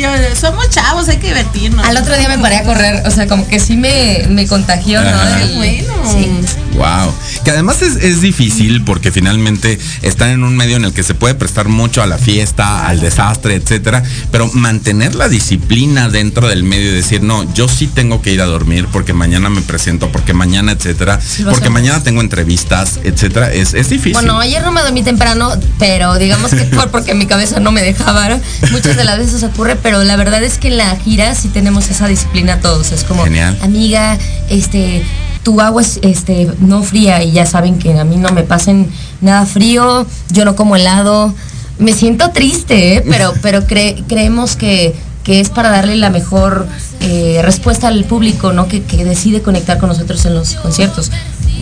[0.00, 0.08] Yo,
[0.40, 1.86] somos chavos, hay que divertirnos.
[1.86, 5.02] Al otro día me paré a correr, o sea, como que sí me, me contagió,
[5.02, 5.08] ¿no?
[5.10, 5.42] Ajá.
[5.42, 5.92] El- Bueno.
[6.10, 6.30] Sí.
[6.76, 7.12] Wow.
[7.44, 11.14] Que además es, es difícil porque finalmente están en un medio en el que se
[11.14, 14.02] puede prestar mucho a la fiesta, al desastre, etcétera.
[14.30, 18.40] Pero mantener la disciplina dentro del medio y decir, no, yo sí tengo que ir
[18.40, 21.18] a dormir porque mañana me presento, porque mañana, etcétera,
[21.50, 24.12] porque mañana tengo entrevistas, etcétera, es, es difícil.
[24.12, 27.82] Bueno, ayer no me dormí temprano, pero digamos que fue porque mi cabeza no me
[27.82, 28.28] dejaba.
[28.28, 28.40] ¿no?
[28.70, 31.88] Muchas de las veces ocurre, pero la verdad es que en la gira sí tenemos
[31.88, 32.92] esa disciplina todos.
[32.92, 33.58] Es como, Genial.
[33.62, 35.04] amiga, este,
[35.46, 38.90] tu agua es este, no fría y ya saben que a mí no me pasen
[39.20, 41.32] nada frío, yo no como helado.
[41.78, 43.04] Me siento triste, ¿eh?
[43.08, 46.66] pero, pero cre- creemos que, que es para darle la mejor
[47.00, 48.66] eh, respuesta al público, ¿no?
[48.66, 51.12] Que, que decide conectar con nosotros en los conciertos.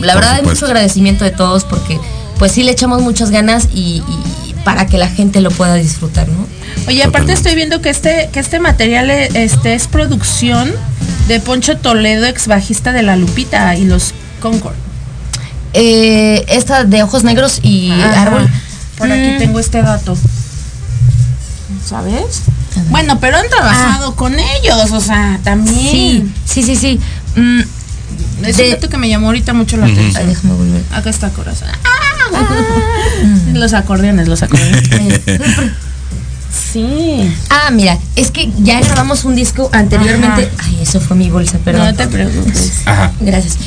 [0.01, 1.99] La Por verdad hay mucho agradecimiento de todos porque
[2.39, 4.01] pues sí le echamos muchas ganas y,
[4.49, 6.47] y para que la gente lo pueda disfrutar, ¿no?
[6.87, 10.71] Oye, aparte estoy viendo que este, que este material eh, este, es producción
[11.27, 14.75] de Poncho Toledo, ex bajista de La Lupita y los Concord.
[15.73, 18.21] Eh, esta de ojos negros y Ajá.
[18.23, 18.49] árbol.
[18.97, 20.17] Por aquí tengo este dato.
[21.85, 22.41] ¿Sabes?
[22.89, 26.33] Bueno, pero han trabajado con ellos, o sea, también.
[26.45, 26.99] Sí, sí, sí, sí.
[27.39, 27.61] Mm,
[28.45, 30.15] Es de- un dato que me llamó ahorita mucho la atención.
[30.15, 30.83] Ay, déjame volver.
[30.93, 31.67] Acá está corazón.
[33.53, 34.81] Los acordeones, los acordeones.
[36.55, 37.31] sí.
[37.49, 40.49] Ah, mira, es que ya grabamos un disco anteriormente.
[40.57, 40.67] Ajá.
[40.69, 41.87] Ay, eso fue mi bolsa, perdón.
[41.87, 42.81] No te preocupes.
[42.85, 43.11] Ajá.
[43.19, 43.57] Gracias.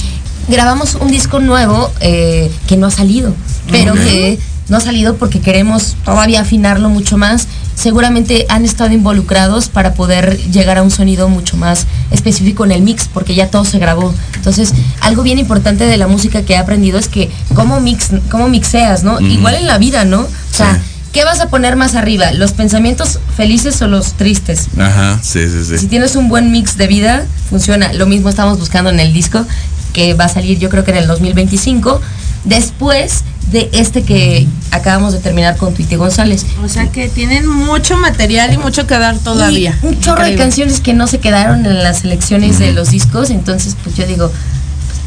[0.48, 3.34] Grabamos un disco nuevo eh, que no ha salido,
[3.70, 7.46] pero que no ha salido porque queremos todavía afinarlo mucho más.
[7.74, 12.82] Seguramente han estado involucrados para poder llegar a un sonido mucho más específico en el
[12.82, 14.12] mix, porque ya todo se grabó.
[14.34, 18.48] Entonces, algo bien importante de la música que he aprendido es que cómo, mix, cómo
[18.48, 19.20] mixeas, ¿no?
[19.20, 20.20] Igual en la vida, ¿no?
[20.22, 20.80] O sea, Sí.
[21.18, 22.30] ¿Qué vas a poner más arriba?
[22.30, 24.68] ¿Los pensamientos felices o los tristes?
[24.78, 25.86] Ajá, sí, sí, Si sí.
[25.88, 27.92] tienes un buen mix de vida, funciona.
[27.92, 29.44] Lo mismo estamos buscando en el disco,
[29.92, 32.00] que va a salir yo creo que en el 2025,
[32.44, 36.46] después de este que acabamos de terminar con Tuiti González.
[36.62, 39.76] O sea que tienen mucho material y mucho que dar todavía.
[39.82, 43.30] Y un chorro de canciones que no se quedaron en las selecciones de los discos,
[43.30, 44.30] entonces pues yo digo,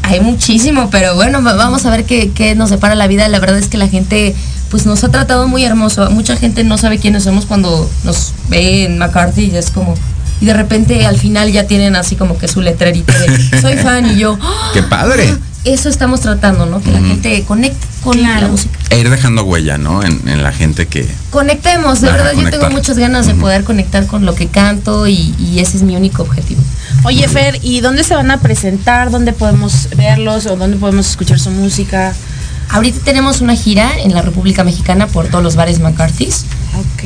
[0.02, 3.28] hay muchísimo, pero bueno, va- vamos a ver qué, qué nos separa la vida.
[3.28, 4.34] La verdad es que la gente
[4.72, 6.10] pues nos ha tratado muy hermoso.
[6.10, 9.94] Mucha gente no sabe quiénes somos cuando nos ve en McCarthy y es como...
[10.40, 14.06] Y de repente al final ya tienen así como que su letrerito de soy fan
[14.06, 14.38] y yo...
[14.40, 14.70] ¡ah!
[14.74, 15.30] Qué padre.
[15.64, 16.80] Eso estamos tratando, ¿no?
[16.80, 18.76] Que la gente conecte con la música.
[18.88, 20.02] E ir dejando huella, ¿no?
[20.02, 21.06] En, en la gente que.
[21.30, 25.34] Conectemos, de verdad yo tengo muchas ganas de poder conectar con lo que canto y,
[25.38, 26.60] y ese es mi único objetivo.
[27.04, 29.12] Oye, Fer, ¿y dónde se van a presentar?
[29.12, 32.12] ¿Dónde podemos verlos o dónde podemos escuchar su música?
[32.72, 36.46] Ahorita tenemos una gira en la República Mexicana por todos los bares McCarthy's,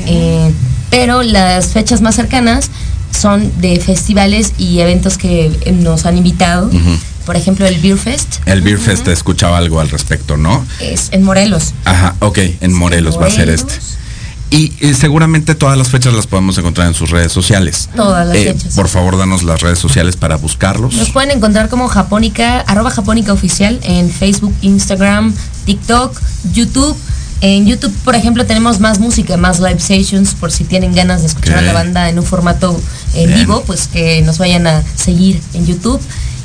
[0.06, 0.52] eh,
[0.90, 2.70] pero las fechas más cercanas
[3.10, 6.70] son de festivales y eventos que eh, nos han invitado.
[7.24, 10.64] Por ejemplo, el Beer Fest El Beer Fest escuchaba algo al respecto, ¿no?
[10.80, 11.74] es en Morelos.
[11.84, 13.72] Ajá, ok, en Morelos va a ser Morelos.
[13.72, 14.05] este.
[14.50, 17.88] Y, eh, seguramente todas las fechas las podemos encontrar en sus redes sociales.
[17.96, 18.74] Todas las Eh, fechas.
[18.74, 20.94] Por favor, danos las redes sociales para buscarlos.
[20.94, 25.34] Nos pueden encontrar como Japónica, arroba Japónica Oficial en Facebook, Instagram,
[25.64, 26.20] TikTok,
[26.52, 26.96] YouTube.
[27.42, 31.26] En YouTube, por ejemplo, tenemos más música, más live sessions, por si tienen ganas de
[31.26, 32.80] escuchar a la banda en un formato
[33.14, 33.40] en Bien.
[33.40, 36.00] vivo, pues que nos vayan a seguir en YouTube.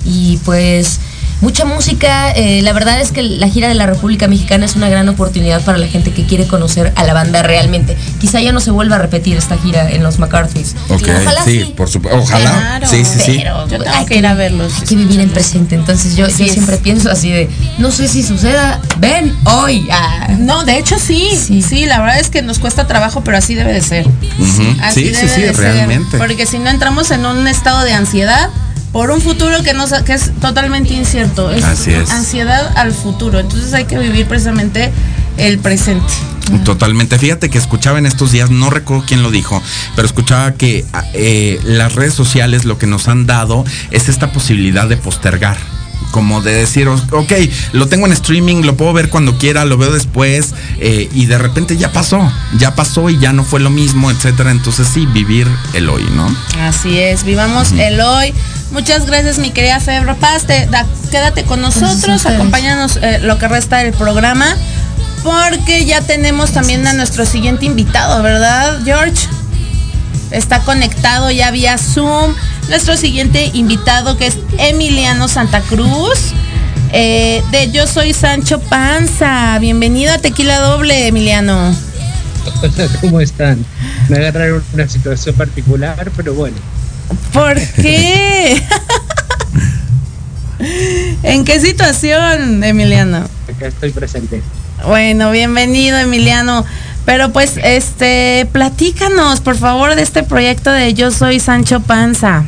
[0.06, 1.00] Y pues
[1.42, 2.32] mucha música.
[2.32, 5.62] eh, la verdad es que la gira de la República Mexicana es una gran oportunidad
[5.64, 7.98] para la gente que quiere conocer a la banda realmente.
[8.20, 10.76] Quizá ya no se vuelva a repetir esta gira en los McCarthy's.
[10.90, 11.74] Ok, Ojalá sí, sí.
[11.76, 12.20] por supuesto.
[12.22, 12.52] Ojalá.
[12.52, 12.88] Claro.
[12.88, 13.38] Sí, sí, sí.
[13.40, 14.74] Pero Yo tengo hay que ir a verlos.
[14.82, 15.76] Hay que vivir en presente.
[15.76, 19.88] Entonces yo, yo siempre pienso así de, no sé si suceda, ven hoy.
[19.92, 20.28] Ah.
[20.40, 21.62] No, de hecho sí, Sí.
[21.62, 24.06] sí, la verdad es que nos cuesta trabajo, pero así debe de ser.
[24.82, 26.18] Así Sí, sí, debe sí, de ser, realmente.
[26.18, 28.50] Porque si no entramos en un estado de ansiedad
[28.92, 31.52] por un futuro que, no, que es totalmente incierto.
[31.52, 32.10] Es Así es.
[32.12, 33.40] ansiedad al futuro.
[33.40, 34.92] Entonces hay que vivir precisamente
[35.38, 36.14] el presente.
[36.66, 37.18] Totalmente.
[37.18, 39.62] Fíjate que escuchaba en estos días, no recuerdo quién lo dijo,
[39.96, 44.88] pero escuchaba que eh, las redes sociales lo que nos han dado es esta posibilidad
[44.90, 45.58] de postergar.
[46.10, 47.32] Como de decir, ok,
[47.72, 51.38] lo tengo en streaming, lo puedo ver cuando quiera, lo veo después, eh, y de
[51.38, 54.52] repente ya pasó, ya pasó y ya no fue lo mismo, etcétera.
[54.52, 56.28] Entonces sí, vivir el hoy, ¿no?
[56.62, 58.34] Así es, vivamos el hoy.
[58.72, 60.46] Muchas gracias, mi querida Febro Paz.
[60.48, 64.46] Te- da- quédate con nosotros, acompáñanos eh, lo que resta del programa,
[65.24, 69.28] porque ya tenemos también a nuestro siguiente invitado, ¿verdad, George?
[70.32, 72.34] Está conectado ya vía Zoom.
[72.70, 76.34] Nuestro siguiente invitado que es Emiliano Santa Cruz.
[76.94, 79.58] eh, de Yo Soy Sancho Panza.
[79.60, 81.74] Bienvenido a Tequila Doble, Emiliano.
[82.62, 83.66] Hola, ¿cómo están?
[84.10, 86.58] Me agarraron una situación particular, pero bueno.
[87.34, 88.62] ¿Por qué?
[91.24, 93.28] ¿En qué situación, Emiliano?
[93.54, 94.42] Acá estoy presente.
[94.86, 96.66] Bueno, bienvenido, Emiliano.
[97.06, 102.44] Pero pues, este, platícanos, por favor, de este proyecto de Yo Soy Sancho Panza.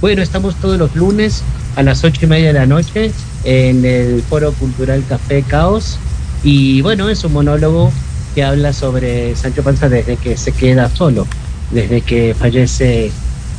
[0.00, 1.42] Bueno, estamos todos los lunes
[1.76, 3.12] a las ocho y media de la noche
[3.44, 5.98] en el Foro Cultural Café Caos.
[6.42, 7.92] Y bueno, es un monólogo
[8.34, 11.26] que habla sobre Sancho Panza desde que se queda solo,
[11.70, 13.10] desde que fallece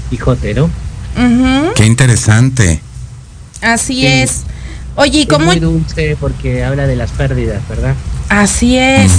[0.09, 0.65] Quijote, ¿no?
[0.65, 2.81] Ujú, Qué interesante.
[3.61, 4.05] Así Sí.
[4.05, 4.41] es.
[4.95, 5.45] Oye, ¿y Es cómo?
[5.45, 7.95] muy dulce porque habla de las pérdidas, ¿verdad?
[8.29, 9.11] Así es,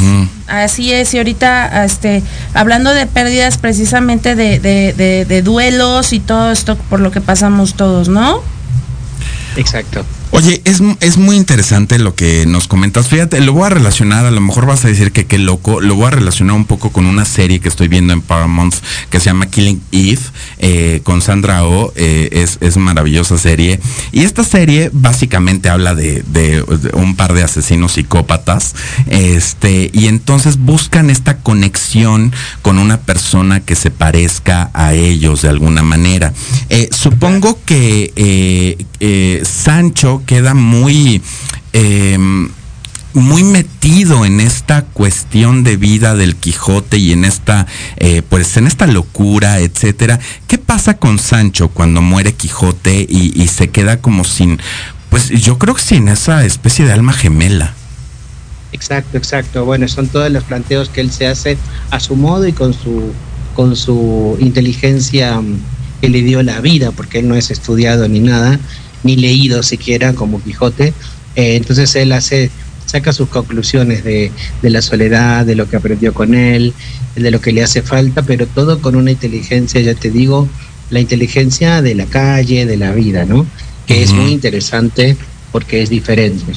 [0.46, 1.12] así es.
[1.14, 2.22] Y ahorita, este,
[2.54, 7.20] hablando de pérdidas precisamente de, de, de, de duelos y todo esto por lo que
[7.20, 8.40] pasamos todos, ¿no?
[9.56, 10.04] Exacto.
[10.32, 13.08] Oye, es, es muy interesante lo que nos comentas.
[13.08, 15.96] Fíjate, lo voy a relacionar, a lo mejor vas a decir que qué loco, lo
[15.96, 18.74] voy a relacionar un poco con una serie que estoy viendo en Paramount
[19.10, 20.20] que se llama Killing Eve,
[20.58, 23.80] eh, con Sandra Oh, eh, es, es maravillosa serie.
[24.12, 26.62] Y esta serie básicamente habla de, de-
[26.94, 28.76] un par de asesinos psicópatas,
[29.08, 35.48] este, y entonces buscan esta conexión con una persona que se parezca a ellos de
[35.48, 36.32] alguna manera.
[36.68, 38.78] Eh, supongo que eh,
[40.24, 41.22] queda muy...
[41.72, 42.50] em,
[43.12, 47.66] muy metido en esta cuestión de vida del Quijote y en esta,
[47.96, 50.20] eh, pues en esta locura, etcétera.
[50.46, 54.60] ¿Qué pasa con Sancho cuando muere Quijote y, y se queda como sin,
[55.08, 57.74] pues yo creo que sin esa especie de alma gemela?
[58.72, 59.64] Exacto, exacto.
[59.64, 61.58] Bueno, son todos los planteos que él se hace
[61.90, 63.12] a su modo y con su
[63.54, 65.58] con su inteligencia mm,
[66.00, 68.60] que le dio la vida, porque él no es estudiado ni nada,
[69.03, 70.94] ni leído siquiera como Quijote.
[71.36, 72.51] Eh, entonces él hace
[72.86, 74.32] saca sus conclusiones de,
[74.62, 76.74] de la soledad, de lo que aprendió con él,
[77.14, 80.48] de lo que le hace falta, pero todo con una inteligencia, ya te digo,
[80.90, 83.46] la inteligencia de la calle, de la vida, ¿no?
[83.86, 85.16] Que es muy interesante
[85.53, 86.53] porque es diferente.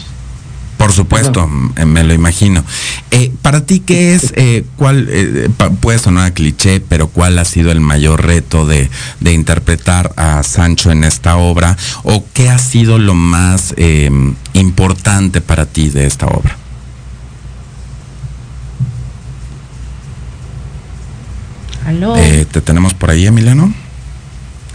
[0.84, 2.62] Por supuesto, me lo imagino.
[3.10, 5.48] Eh, para ti, ¿qué es, eh, cuál, eh,
[5.80, 8.90] puede sonar a cliché, pero cuál ha sido el mayor reto de,
[9.22, 11.78] de interpretar a Sancho en esta obra?
[12.04, 14.12] ¿O qué ha sido lo más eh,
[14.52, 16.58] importante para ti de esta obra?
[21.88, 22.18] Aló.
[22.18, 23.74] Eh, ¿Te tenemos por ahí, Emiliano?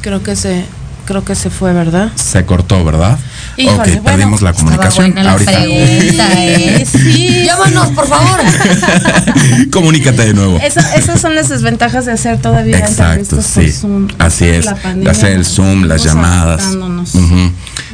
[0.01, 0.65] Creo que se,
[1.09, 2.13] creo que se fue, ¿verdad?
[2.17, 3.19] Se cortó, ¿verdad?
[3.57, 5.07] Híjole, ok, bueno, perdimos la comunicación.
[5.07, 5.53] buena la Ahorita.
[5.53, 6.87] pregunta, ¿eh?
[6.87, 7.45] Sí.
[7.47, 8.41] Llámanos, por favor.
[9.73, 10.59] Comunícate de nuevo.
[10.63, 13.03] Eso- esas son las desventajas de hacer todavía Exacto,
[13.37, 13.73] entrevistas por sí.
[13.73, 14.09] Zoom.
[14.19, 14.67] Así es.
[14.67, 16.61] La De pandemia hacer el Zoom, las llamadas.
[16.61, 17.15] adaptándonos.
[17.15, 17.53] Ujú,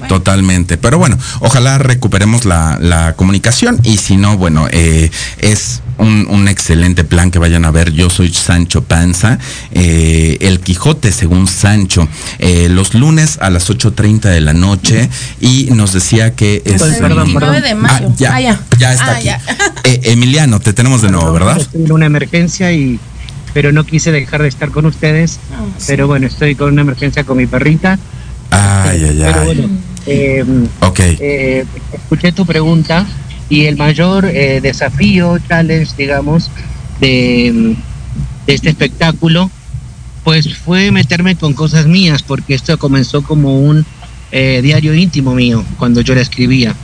[0.09, 0.77] Totalmente.
[0.79, 6.49] Pero bueno, ojalá recuperemos la, la comunicación y si no, bueno, eh, es un, un
[6.49, 7.93] excelente plan que vayan a ver.
[7.93, 9.39] Yo soy Sancho Panza,
[9.73, 15.09] eh, El Quijote según Sancho, eh, los lunes a las 8.30 de la noche
[15.41, 16.81] y nos decía que es...
[16.83, 18.13] Pues, perdón, 29 de Ah, mayo.
[18.17, 18.61] ya, Ah, ya.
[18.79, 19.25] ya está Ah, aquí.
[19.27, 19.41] ya.
[19.85, 21.59] Eh, Emiliano, te tenemos de nuevo, ¿verdad?
[21.61, 22.99] Estoy en una emergencia y
[23.53, 25.39] pero no quise dejar de estar con ustedes.
[25.53, 25.85] Ah, sí.
[25.89, 27.99] Pero bueno, estoy con una emergencia con mi perrita.
[28.51, 29.47] Ay, ay, Pero ay.
[29.47, 29.69] bueno,
[30.07, 30.45] eh,
[30.81, 31.01] Ok.
[31.01, 33.07] eh, escuché tu pregunta
[33.49, 36.51] y el mayor eh, desafío, challenge, digamos,
[37.01, 37.75] de,
[38.47, 39.51] de este espectáculo,
[40.23, 43.85] pues fue meterme con cosas mías, porque esto comenzó como un
[44.33, 46.75] eh, diario íntimo mío cuando yo la escribía.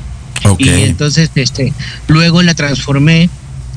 [0.45, 0.61] Ok.
[0.61, 1.73] Y entonces, este,
[2.09, 3.29] luego la transformé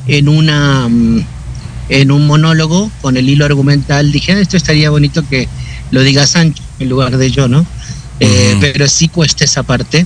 [0.08, 1.26] en una mm,
[1.90, 4.12] en un monólogo con el hilo argumental.
[4.12, 5.48] Dije, "Ah, esto estaría bonito que
[5.92, 7.66] lo diga Sancho en lugar de yo, ¿no?
[8.20, 10.06] Eh, pero sí cuesta esa parte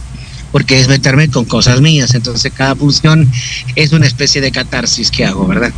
[0.52, 2.14] porque es meterme con cosas mías.
[2.16, 3.30] Entonces cada función
[3.76, 5.72] es una especie de catarsis que hago, ¿verdad?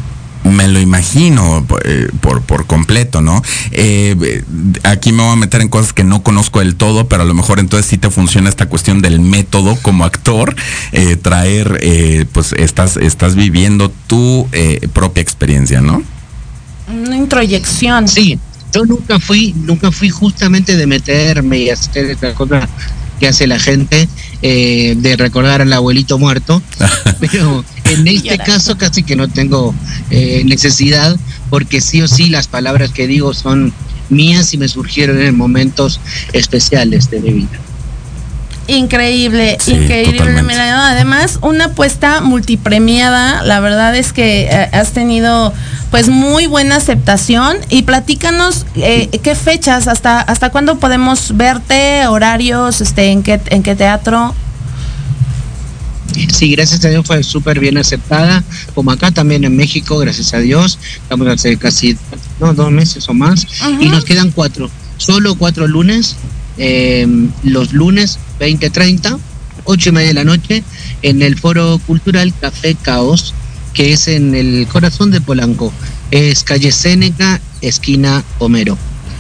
[0.44, 3.42] Me lo imagino eh, por, por completo, ¿no?
[3.72, 4.44] Eh, eh,
[4.84, 7.34] aquí me voy a meter en cosas que no conozco del todo, pero a lo
[7.34, 10.56] mejor entonces sí te funciona esta cuestión del método como actor,
[10.94, 16.02] eh, traer, eh, pues estás, estás viviendo tu eh, propia experiencia, ¿no?
[16.88, 18.08] Una introyección.
[18.08, 18.40] Sí,
[18.74, 22.68] yo nunca fui, nunca fui justamente de meterme y hacer esta cosa
[23.20, 24.08] que hace la gente
[24.42, 26.62] eh, de recordar al abuelito muerto,
[27.20, 29.76] pero en este caso casi que no tengo
[30.10, 31.18] eh, necesidad
[31.50, 33.74] porque sí o sí las palabras que digo son
[34.10, 36.00] mías y me surgieron en momentos
[36.34, 37.60] especiales de mi vida.
[38.70, 40.20] Increíble, Sí, increíble.
[40.20, 40.44] totalmente.
[40.54, 43.44] Mira, Además, una apuesta multipremiada.
[43.44, 45.54] La verdad es que eh, has tenido
[45.92, 47.58] pues muy buena aceptación.
[47.70, 53.64] Y platícanos eh, qué fechas, hasta hasta cuándo podemos verte, horarios, este, en qué en
[53.64, 54.36] qué teatro.
[56.34, 58.44] Sí, gracias a Dios fue súper bien aceptada,
[58.74, 60.80] como acá también en México, gracias a Dios.
[60.96, 61.98] Estamos hace casi
[62.40, 63.46] no, dos meses o más
[63.80, 66.16] y nos quedan cuatro, solo cuatro lunes
[66.60, 67.08] eh,
[67.44, 69.18] los lunes 20.30,
[69.64, 70.64] 8 y media de la noche,
[71.02, 73.34] en el Foro Cultural Café Caos,
[73.74, 75.74] que es en el corazón de Polanco.
[76.12, 78.78] Es calle Séneca, esquina Homero,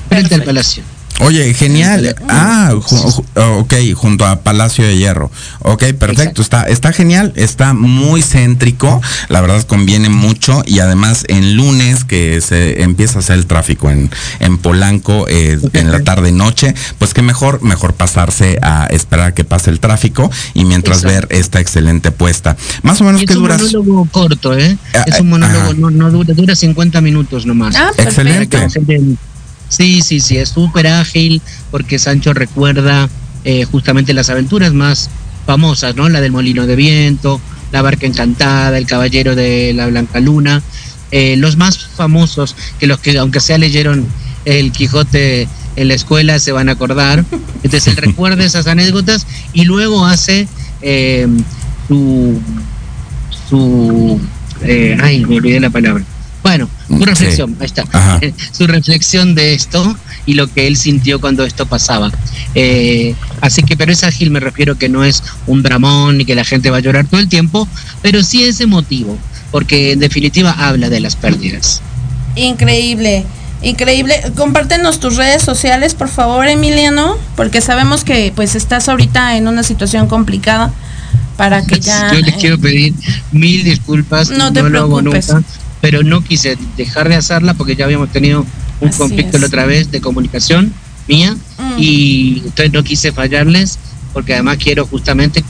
[0.09, 0.83] frente al Palacio.
[1.19, 2.15] Oye, genial.
[2.29, 5.29] Ah, ju- ok, junto a Palacio de Hierro.
[5.59, 6.41] Ok, perfecto.
[6.41, 9.01] Está, está genial, está muy céntrico.
[9.27, 10.63] La verdad conviene mucho.
[10.65, 14.09] Y además en lunes que se empieza a hacer el tráfico en,
[14.39, 19.43] en Polanco eh, en la tarde noche, pues que mejor, mejor pasarse a esperar que
[19.43, 22.55] pase el tráfico y mientras ver esta excelente puesta.
[22.81, 23.61] Más o menos que es un duras.
[23.61, 24.77] monólogo corto, ¿eh?
[24.93, 27.75] Ah, Es un eh, monólogo, no, no dura, dura 50 minutos nomás.
[27.75, 28.57] Ah, perfecto.
[28.57, 29.17] Excelente.
[29.69, 31.41] Sí, sí, sí, es súper ágil
[31.71, 33.07] porque Sancho recuerda
[33.45, 35.09] eh, justamente las aventuras más
[35.45, 36.09] famosas, ¿no?
[36.09, 37.39] La del molino de viento,
[37.71, 40.61] la barca encantada, el caballero de la Blanca Luna,
[41.11, 44.05] eh, los más famosos que los que aunque sea leyeron
[44.45, 47.23] el Quijote en la escuela se van a acordar.
[47.63, 50.47] Entonces él recuerda esas anécdotas y luego hace
[50.81, 51.27] eh,
[51.87, 52.39] su
[53.49, 54.19] su
[54.61, 56.03] eh, ay me olvidé la palabra
[56.43, 57.05] bueno su Sí.
[57.05, 58.19] reflexión ahí está Ajá.
[58.51, 62.11] su reflexión de esto y lo que él sintió cuando esto pasaba
[62.55, 66.33] Eh, así que pero es ágil me refiero que no es un dramón ni que
[66.35, 67.67] la gente va a llorar todo el tiempo
[68.01, 69.17] pero sí es emotivo
[69.51, 71.81] porque en definitiva habla de las pérdidas
[72.35, 73.25] Increíble,
[73.61, 74.15] increíble.
[74.37, 79.63] Compártenos tus redes sociales, por favor, Emiliano, porque sabemos que pues estás ahorita en una
[79.63, 80.71] situación complicada
[81.37, 82.13] para que ya...
[82.13, 82.93] yo les eh, quiero pedir
[83.31, 85.29] mil disculpas No te lo hago preocupes.
[85.33, 85.47] nunca
[85.81, 88.45] pero no quise dejar de hacerla porque ya habíamos tenido
[88.81, 89.41] un Así conflicto es.
[89.41, 90.73] la otra vez de comunicación
[91.07, 91.73] mía Mm.
[91.77, 93.77] y entonces no quise fallarles
[94.13, 95.43] porque además quiero justamente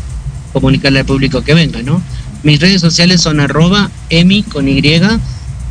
[0.54, 2.02] comunicarle al público que venga, ¿no?
[2.44, 4.82] Mis redes sociales son arroba emi con y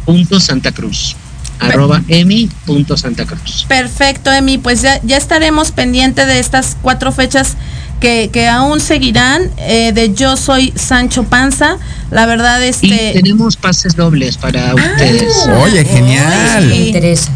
[0.05, 1.17] punto Santa Cruz.
[1.59, 3.65] Arroba emi punto Santa Cruz.
[3.69, 7.57] Perfecto, Emi, pues ya, ya estaremos pendiente de estas cuatro fechas
[8.01, 11.79] que, que aún seguirán, eh, de Yo Soy Sancho Panza.
[12.11, 13.11] La verdad, Y este...
[13.15, 15.35] tenemos pases dobles para ustedes.
[15.63, 16.67] Oye, genial.
[16.67, 17.31] Me interesa.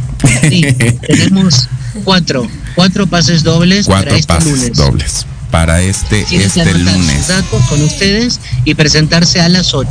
[0.49, 0.63] Sí,
[1.07, 1.69] tenemos
[2.05, 4.77] cuatro, cuatro pases dobles Cuatro para este pases lunes.
[4.77, 7.29] dobles para este, este lunes.
[7.29, 9.91] datos con ustedes y presentarse a las 8.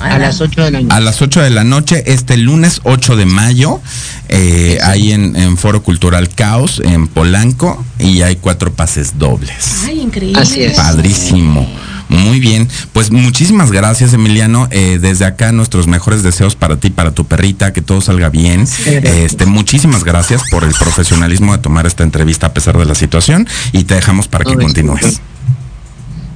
[0.00, 0.94] A las 8 de la noche.
[0.94, 3.80] A las 8 de la noche, este lunes 8 de mayo,
[4.28, 9.82] eh, ahí en, en Foro Cultural Caos, en Polanco, y hay cuatro pases dobles.
[9.84, 10.40] Ay, increíble.
[10.40, 10.74] Así es.
[10.74, 11.68] Padrísimo.
[12.10, 14.66] Muy bien, pues muchísimas gracias Emiliano.
[14.72, 18.66] Eh, desde acá nuestros mejores deseos para ti, para tu perrita, que todo salga bien.
[18.86, 23.46] Este, muchísimas gracias por el profesionalismo de tomar esta entrevista a pesar de la situación
[23.72, 25.20] y te dejamos para que continúes.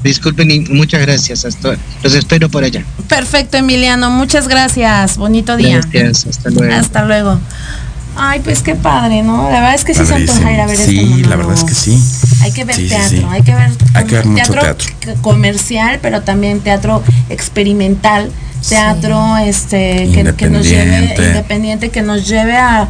[0.05, 0.51] Disculpen.
[0.51, 1.45] Y muchas gracias.
[1.45, 2.85] Hasta, los espero por allá.
[3.09, 4.11] Perfecto, Emiliano.
[4.11, 5.17] Muchas gracias.
[5.17, 5.81] Bonito día.
[5.91, 6.27] Gracias.
[6.27, 6.75] Hasta luego.
[6.75, 7.41] Hasta luego.
[8.17, 9.51] Ay, pues qué padre, ¿no?
[9.51, 11.65] La verdad es que sí se antoja ir a ver Sí, este la verdad es
[11.65, 12.01] que sí.
[12.43, 13.27] Hay que ver Sí, teatro, sí.
[13.29, 18.31] hay que ver, Hay que ver mucho teatro, c- comercial, pero también teatro experimental,
[18.69, 22.89] teatro este que, que nos lleve independiente, que nos lleve a,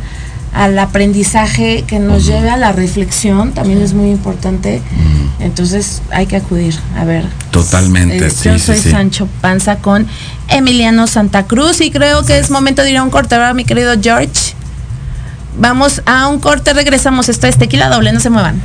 [0.55, 4.81] al aprendizaje, que nos lleve a la reflexión, también es muy importante.
[5.41, 7.25] Entonces hay que acudir a ver.
[7.51, 8.91] Totalmente, Eh, sí, Yo sí, soy sí.
[8.91, 10.07] Sancho Panza con
[10.49, 13.65] Emiliano Santa Cruz y creo que es momento de ir a un corte, ¿verdad, mi
[13.65, 14.55] querido George?
[15.59, 17.29] Vamos a un corte, regresamos.
[17.29, 18.63] Esto es Tequila Doble, no se muevan.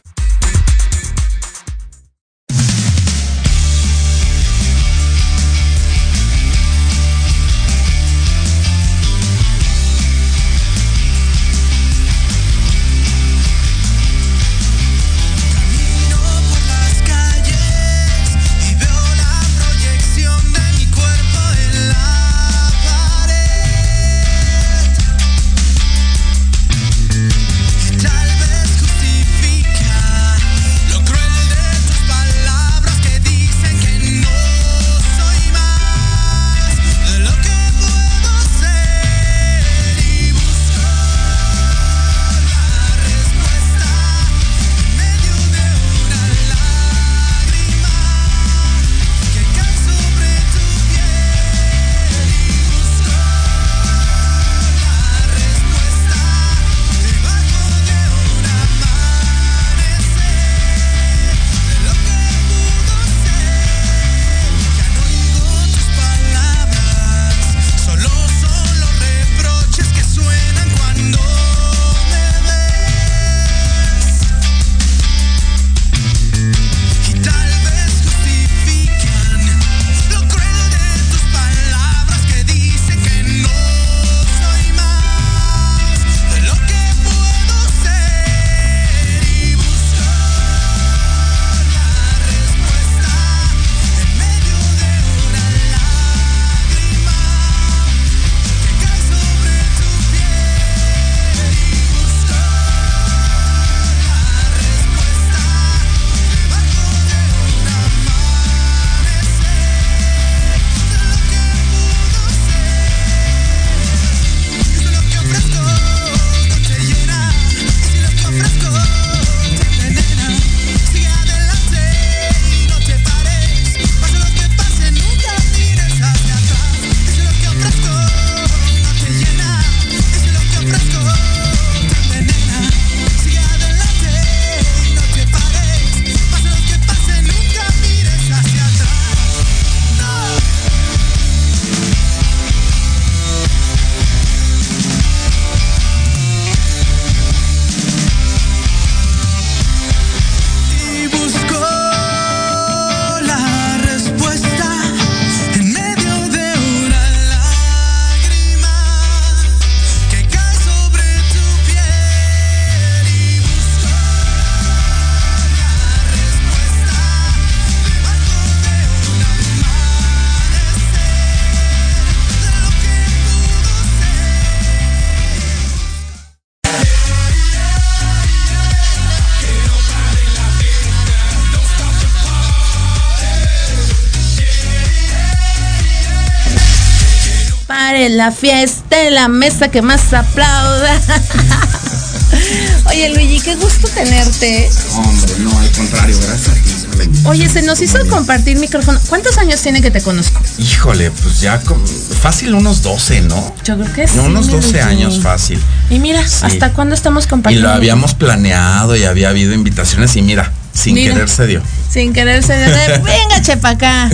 [188.00, 191.00] De la fiesta en la mesa que más aplauda.
[192.86, 194.70] Oye, Luigi, qué gusto tenerte.
[194.96, 197.20] Hombre, no, al contrario, gracias a ti.
[197.26, 199.00] Oye, se nos hizo compartir micrófono.
[199.08, 200.42] ¿Cuántos años tiene que te conozco?
[200.58, 203.56] Híjole, pues ya con- fácil unos 12, ¿no?
[203.64, 204.18] Yo creo que sí.
[204.18, 204.80] No, unos mi 12 Luigi.
[204.88, 205.62] años fácil.
[205.90, 206.38] Y mira, Sí.
[206.44, 207.68] ¿hasta cuándo estamos Y compartiendo?
[207.70, 211.14] lo habíamos planeado y había habido invitaciones y mira, sin Mira.
[211.14, 211.62] querer se dio.
[211.90, 213.04] Sin querer se dio.
[213.04, 214.10] Venga, chepa acá.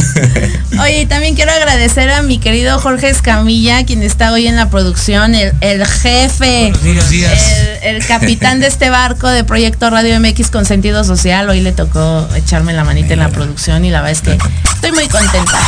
[0.82, 5.36] Oye, también quiero agradecer a mi querido Jorge Escamilla, quien está hoy en la producción,
[5.36, 7.41] el, el jefe, Buenos días.
[7.84, 11.49] el, el capitán de este barco de Proyecto Radio MX con sentido social.
[11.49, 14.38] Hoy le tocó echarme la manita en la producción y la verdad es que
[14.76, 15.60] estoy muy contenta.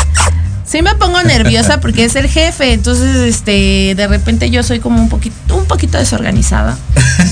[0.69, 5.01] Sí me pongo nerviosa porque es el jefe, entonces este de repente yo soy como
[5.01, 6.77] un poquito un poquito desorganizada,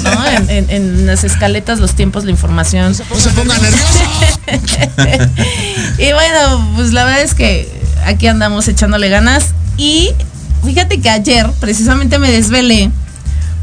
[0.03, 0.25] ¿no?
[0.35, 2.95] En, en- en las escaletas, los tiempos, la información.
[3.09, 3.99] No se ponga nervioso.
[5.97, 7.69] y bueno, pues la verdad es que
[8.05, 9.47] aquí andamos echándole ganas.
[9.77, 10.11] Y
[10.63, 12.89] fíjate que ayer precisamente me desvelé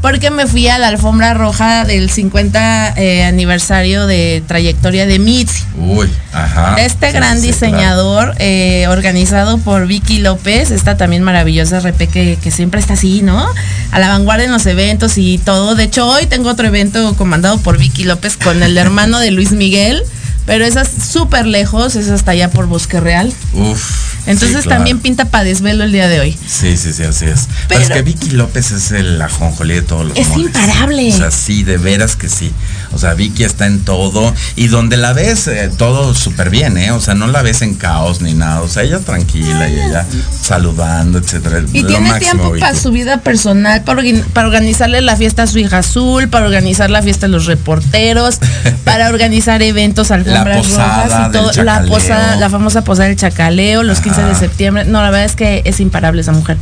[0.03, 5.63] porque me fui a la alfombra roja del 50 eh, aniversario de trayectoria de Mitzi.
[5.77, 6.75] Uy, ajá.
[6.77, 12.37] Este Sí, gran sí, diseñador eh, organizado por Vicky López, esta también maravillosa Repe que,
[12.43, 13.47] que siempre está así, ¿no?
[13.91, 15.73] A la vanguardia en los eventos y todo.
[15.73, 19.53] De hecho, hoy tengo otro evento comandado por Vicky López con el hermano de Luis
[19.53, 20.03] Miguel,
[20.45, 20.75] pero es
[21.11, 23.33] súper lejos, es hasta allá por Bosque Real.
[23.53, 24.13] Uf.
[24.25, 24.69] Entonces sí, claro.
[24.69, 26.37] también pinta para desvelo el día de hoy.
[26.47, 27.47] Sí, sí, sí, así es.
[27.67, 30.45] Pero, es que Vicky López es el ajonjolí de todos los Es moles.
[30.47, 31.13] imparable.
[31.13, 32.51] O sea, sí, de veras que sí.
[32.93, 34.33] O sea, Vicky está en todo.
[34.55, 36.91] Y donde la ves, eh, todo súper bien, ¿eh?
[36.91, 38.61] O sea, no la ves en caos ni nada.
[38.61, 40.05] O sea, ella tranquila y ella
[40.41, 41.63] saludando, etcétera.
[41.71, 42.59] Y Lo tiene máximo, tiempo Vicky.
[42.61, 46.45] para su vida personal, para, organ- para organizarle la fiesta a su hija azul, para
[46.45, 48.39] organizar la fiesta a los reporteros,
[48.83, 51.51] para organizar eventos, alfombras rojas y todo.
[51.63, 54.39] La posada, la famosa posada del chacaleo, los 15 de Ajá.
[54.39, 54.85] septiembre.
[54.85, 56.57] No, la verdad es que es imparable esa mujer.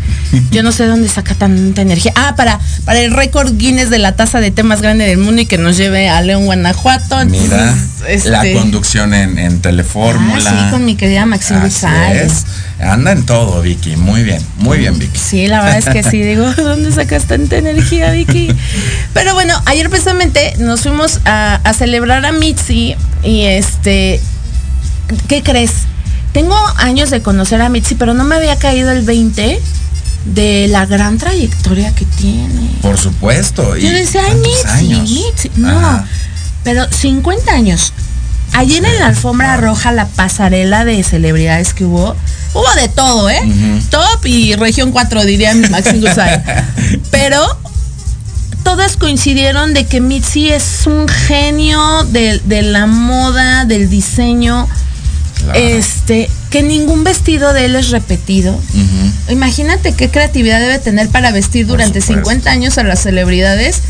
[0.51, 2.13] Yo no sé de dónde saca tanta energía.
[2.15, 5.41] Ah, para, para el récord Guinness de la taza de té más grande del mundo
[5.41, 7.23] y que nos lleve a León, Guanajuato.
[7.25, 10.49] Mira, la este- conducción en, en Telefórmula.
[10.49, 12.45] Ah, sí, con mi querida Maxine González.
[12.79, 13.95] Anda en todo, Vicky.
[13.95, 15.19] Muy bien, muy bien, Vicky.
[15.19, 18.53] Sí, la verdad es que sí, digo, ¿dónde sacas tanta energía, Vicky?
[19.13, 24.19] Pero bueno, ayer precisamente nos fuimos a, a celebrar a Mitzi y este,
[25.27, 25.71] ¿qué crees?
[26.33, 29.59] Tengo años de conocer a Mitzi, pero no me había caído el 20
[30.25, 32.69] de la gran trayectoria que tiene.
[32.81, 33.75] Por supuesto.
[33.75, 35.09] Yo ¿y decía, ay, Mitzi, años?
[35.09, 35.51] Mitzi.
[35.55, 36.05] No, Ajá.
[36.63, 37.93] pero 50 años.
[38.53, 42.15] Ayer en la alfombra roja, la pasarela de celebridades que hubo,
[42.53, 43.41] hubo de todo, ¿eh?
[43.89, 46.43] Top y región 4, diría mi Maxine Guzay.
[47.11, 47.41] Pero
[48.63, 54.67] todas coincidieron de que Mitzi es un genio de, de la moda, del diseño.
[55.43, 55.59] Claro.
[55.59, 58.59] Este, que ningún vestido de él es repetido.
[59.29, 62.23] Imagínate qué creatividad debe tener para vestir durante supuesto.
[62.29, 63.81] 50 años a las celebridades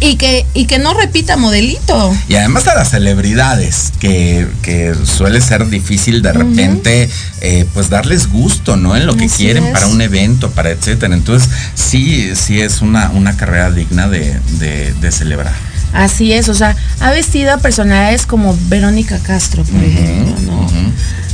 [0.00, 2.12] y que, y que no repita modelito.
[2.28, 7.08] Y además a las celebridades, que, que suele ser difícil de repente,
[7.40, 8.96] eh, pues darles gusto, ¿no?
[8.96, 9.72] En lo que Así quieren es.
[9.72, 11.14] para un evento, para etcétera.
[11.14, 15.54] Entonces, sí, sí es una, una carrera digna de, de- de celebrar.
[15.92, 20.66] Así es, o sea, ha vestido a personalidades como Verónica Castro, por ejemplo, ¿no?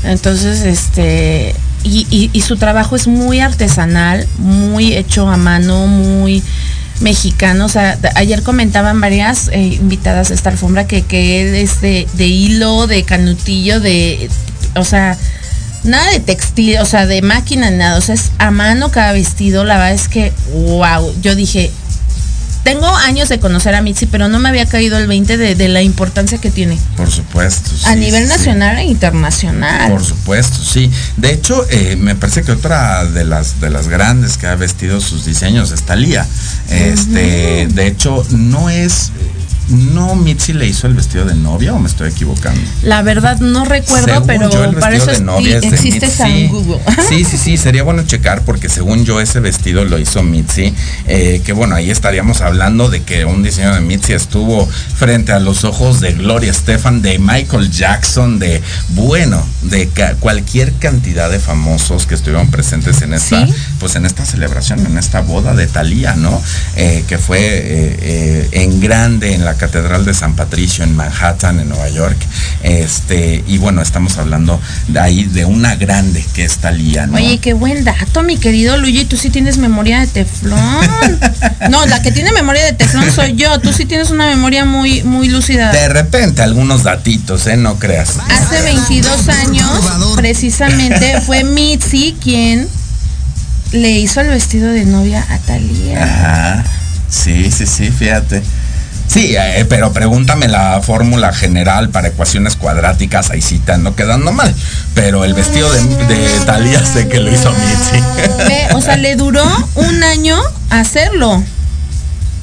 [0.04, 1.54] Entonces, este,
[1.84, 6.42] y, y- y su trabajo es muy artesanal, muy hecho a mano, muy
[7.00, 7.66] mexicano.
[7.66, 12.08] O sea, ayer comentaban varias eh, invitadas a esta alfombra que, que él es de,
[12.14, 14.28] de hilo, de canutillo, de,
[14.74, 15.16] o sea,
[15.84, 17.98] nada de textil, o sea, de máquina, nada.
[17.98, 19.64] O sea, es a mano cada vestido.
[19.64, 21.70] La verdad es que, wow, yo dije,
[22.64, 25.68] tengo años de conocer a Mitzi, pero no me había caído el 20 de, de
[25.68, 27.70] la importancia que tiene Por supuesto.
[27.86, 28.28] a sí, nivel sí.
[28.28, 29.90] nacional e internacional.
[29.90, 30.90] Por supuesto, sí.
[31.16, 35.00] De hecho, eh, me parece que otra de las de las grandes que ha vestido
[35.00, 36.26] sus diseños es Talía.
[36.68, 39.10] Este, de hecho, no es
[39.68, 42.60] no Mitzi le hizo el vestido de novia o me estoy equivocando.
[42.82, 45.76] La verdad no recuerdo, Según pero yo, el para eso de novia es- es de
[45.76, 46.16] existe Mitzi.
[46.18, 46.80] San Google.
[47.08, 50.74] Sí, sí, sí, sería bueno checar porque según yo ese vestido lo hizo Mitzi,
[51.06, 55.40] eh, que bueno, ahí estaríamos hablando de que un diseño de Mitzi estuvo frente a
[55.40, 58.60] los ojos de Gloria Estefan, de Michael Jackson, de,
[58.90, 59.88] bueno, de
[60.20, 63.54] cualquier cantidad de famosos que estuvieron presentes en esta, Sí.
[63.80, 66.40] pues en esta celebración, en esta boda de Talía, ¿no?
[66.76, 71.68] Eh, que fue eh, en grande en la Catedral de San Patricio en Manhattan, en
[71.68, 72.16] Nueva York.
[72.62, 77.16] Este, y bueno, estamos hablando de ahí de una grande que es Talía, ¿no?
[77.16, 79.04] Oye, qué buen dato, mi querido Luigi.
[79.04, 80.58] Tú sí tienes memoria de teflón.
[81.70, 83.60] No, la que tiene memoria de teflón soy yo.
[83.60, 85.70] Tú sí tienes una memoria muy, muy lúcida.
[85.72, 87.56] De repente algunos datitos, ¿eh?
[87.56, 88.14] No creas.
[88.28, 89.70] Hace 22 años,
[90.16, 92.68] precisamente, fue Mitzi quien
[93.72, 96.02] le hizo el vestido de novia a Talía.
[96.02, 96.64] Ajá.
[97.10, 98.42] Sí, sí, sí, fíjate.
[99.08, 104.32] Sí, eh, pero pregúntame la fórmula general para ecuaciones cuadráticas, ahí sí te ando quedando
[104.32, 104.54] mal.
[104.94, 108.04] Pero el vestido de, de Talía sé que lo hizo Mitzi.
[108.46, 109.44] Ve, o sea, le duró
[109.74, 110.38] un año
[110.70, 111.42] hacerlo.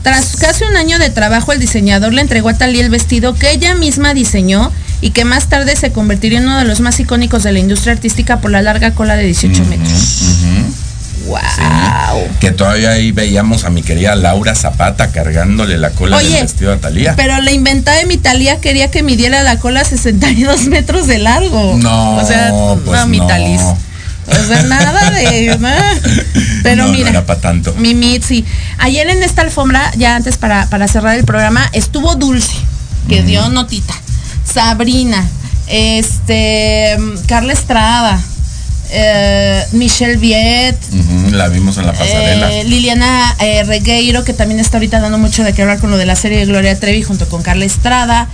[0.02, 3.52] Tras casi un año de trabajo, el diseñador le entregó a Talía el vestido que
[3.52, 7.44] ella misma diseñó y que más tarde se convertiría en uno de los más icónicos
[7.44, 10.22] de la industria artística por la larga cola de 18 metros.
[12.40, 16.74] Que todavía ahí veíamos a mi querida Laura Zapata cargándole la cola Oye, del vestido
[16.74, 17.16] a Talía.
[17.16, 21.76] Pero la inventada de mi Talía quería que midiera la cola 62 metros de largo.
[21.78, 22.52] No, O sea,
[22.86, 23.28] pues no, mi no.
[23.28, 23.62] Talis.
[24.28, 25.56] O sea, nada de.
[25.60, 25.94] nada.
[26.64, 27.10] Pero No, no mira.
[27.12, 27.76] era pa' tanto.
[27.78, 28.44] Mi Mitzi.
[28.80, 32.56] Ayer en esta alfombra, ya antes para, para cerrar el programa, estuvo Dulce,
[33.08, 33.94] que dio notita.
[34.52, 35.24] Sabrina,
[35.68, 36.98] este,
[37.28, 38.20] Carla Estrada,
[38.92, 40.78] eh, Michelle Viet,
[41.32, 42.52] la vimos en la pasarela.
[42.54, 45.98] eh, Liliana eh, Regueiro, que también está ahorita dando mucho de qué hablar con lo
[45.98, 48.28] de la serie de Gloria Trevi junto con Carla Estrada.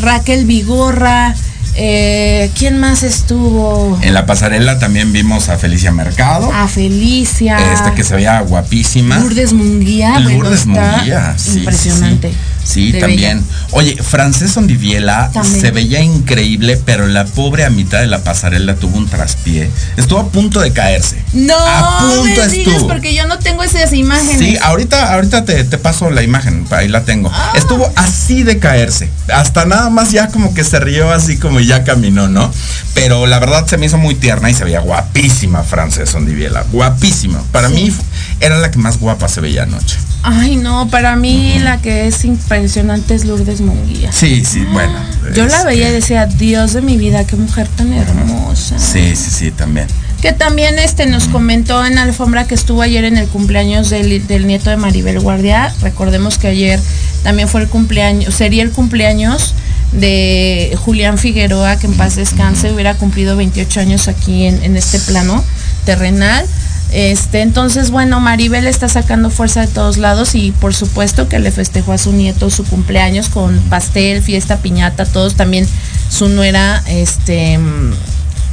[0.00, 1.34] Raquel Vigorra,
[1.74, 3.98] eh, ¿quién más estuvo?
[4.02, 6.50] En la pasarela también vimos a Felicia Mercado.
[6.52, 7.58] A Felicia.
[7.72, 9.18] Este que se veía guapísima.
[9.18, 10.18] Lourdes Munguía.
[10.20, 12.30] Lourdes Munguía, sí, Impresionante.
[12.30, 12.34] Sí,
[12.64, 13.44] sí, también.
[13.72, 15.60] Oye, Francés Ondiviela También.
[15.60, 19.70] se veía increíble, pero la pobre a mitad de la pasarela tuvo un traspié.
[19.96, 21.22] Estuvo a punto de caerse.
[21.32, 24.38] No, A punto me digas porque yo no tengo esas imágenes.
[24.38, 27.30] Sí, ahorita, ahorita te, te paso la imagen, ahí la tengo.
[27.32, 27.52] Ah.
[27.54, 29.08] Estuvo así de caerse.
[29.32, 32.52] Hasta nada más ya como que se rió así como y ya caminó, ¿no?
[32.94, 36.64] Pero la verdad se me hizo muy tierna y se veía guapísima Frances Ondiviela.
[36.72, 37.42] Guapísima.
[37.52, 37.92] Para mí
[38.40, 39.96] era la que más guapa se veía anoche.
[40.22, 44.12] Ay, no, para mí la que es impresionante es Lourdes Munguía.
[44.12, 44.92] Sí, sí, bueno.
[45.34, 48.78] Yo la veía y decía, Dios de mi vida, qué mujer tan hermosa.
[48.78, 49.86] Sí, sí, sí, también.
[50.20, 54.26] Que también este nos comentó en la alfombra que estuvo ayer en el cumpleaños del,
[54.26, 55.72] del nieto de Maribel Guardia.
[55.80, 56.78] Recordemos que ayer
[57.22, 59.54] también fue el cumpleaños, sería el cumpleaños
[59.92, 64.98] de Julián Figueroa, que en paz descanse, hubiera cumplido 28 años aquí en, en este
[64.98, 65.42] plano
[65.86, 66.44] terrenal.
[66.92, 71.50] Este, entonces, bueno, Maribel está sacando fuerza de todos lados y por supuesto que le
[71.52, 75.66] festejó a su nieto su cumpleaños con pastel, fiesta, piñata, todos también
[76.08, 77.58] su nuera, este,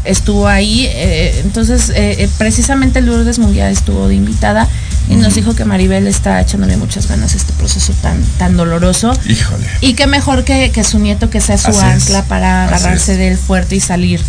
[0.03, 0.85] estuvo ahí.
[0.91, 4.67] eh, entonces, eh, eh, precisamente Lourdes Munguía estuvo de invitada
[5.09, 9.13] y nos dijo que Maribel está echándole muchas ganas a este proceso tan, tan doloroso.
[9.27, 9.65] Híjole.
[9.81, 11.83] Y qué mejor que, que su nieto que sea su Así es.
[11.83, 14.21] ancla para agarrarse del fuerte y salir,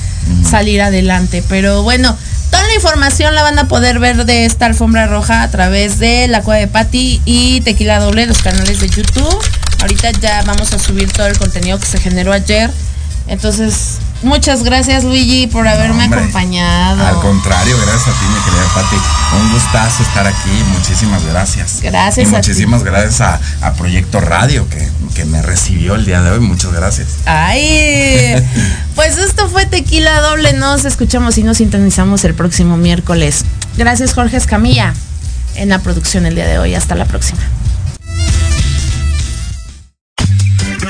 [0.48, 1.42] salir adelante.
[1.48, 2.16] Pero bueno,
[2.50, 6.28] toda la información la van a poder ver de esta alfombra roja a través de
[6.28, 9.38] La Cueva de Patti y Tequila Doble, los canales de YouTube.
[9.80, 12.70] Ahorita ya vamos a subir todo el contenido que se generó ayer.
[13.26, 16.20] Entonces, muchas gracias Luigi por haberme hombre.
[16.20, 17.06] acompañado.
[17.06, 18.96] Al contrario, gracias a ti, mi querida Pati.
[19.40, 20.50] Un gustazo estar aquí.
[20.76, 21.80] Muchísimas gracias.
[21.82, 22.48] Gracias Y a ti.
[22.48, 26.40] muchísimas gracias a, a Proyecto Radio que, que me recibió el día de hoy.
[26.40, 27.08] Muchas gracias.
[27.26, 28.34] Ay,
[28.94, 30.52] pues esto fue Tequila Doble.
[30.54, 33.44] Nos escuchamos y nos sintonizamos el próximo miércoles.
[33.76, 34.94] Gracias, Jorge Escamilla,
[35.54, 36.74] en la producción el día de hoy.
[36.74, 37.40] Hasta la próxima.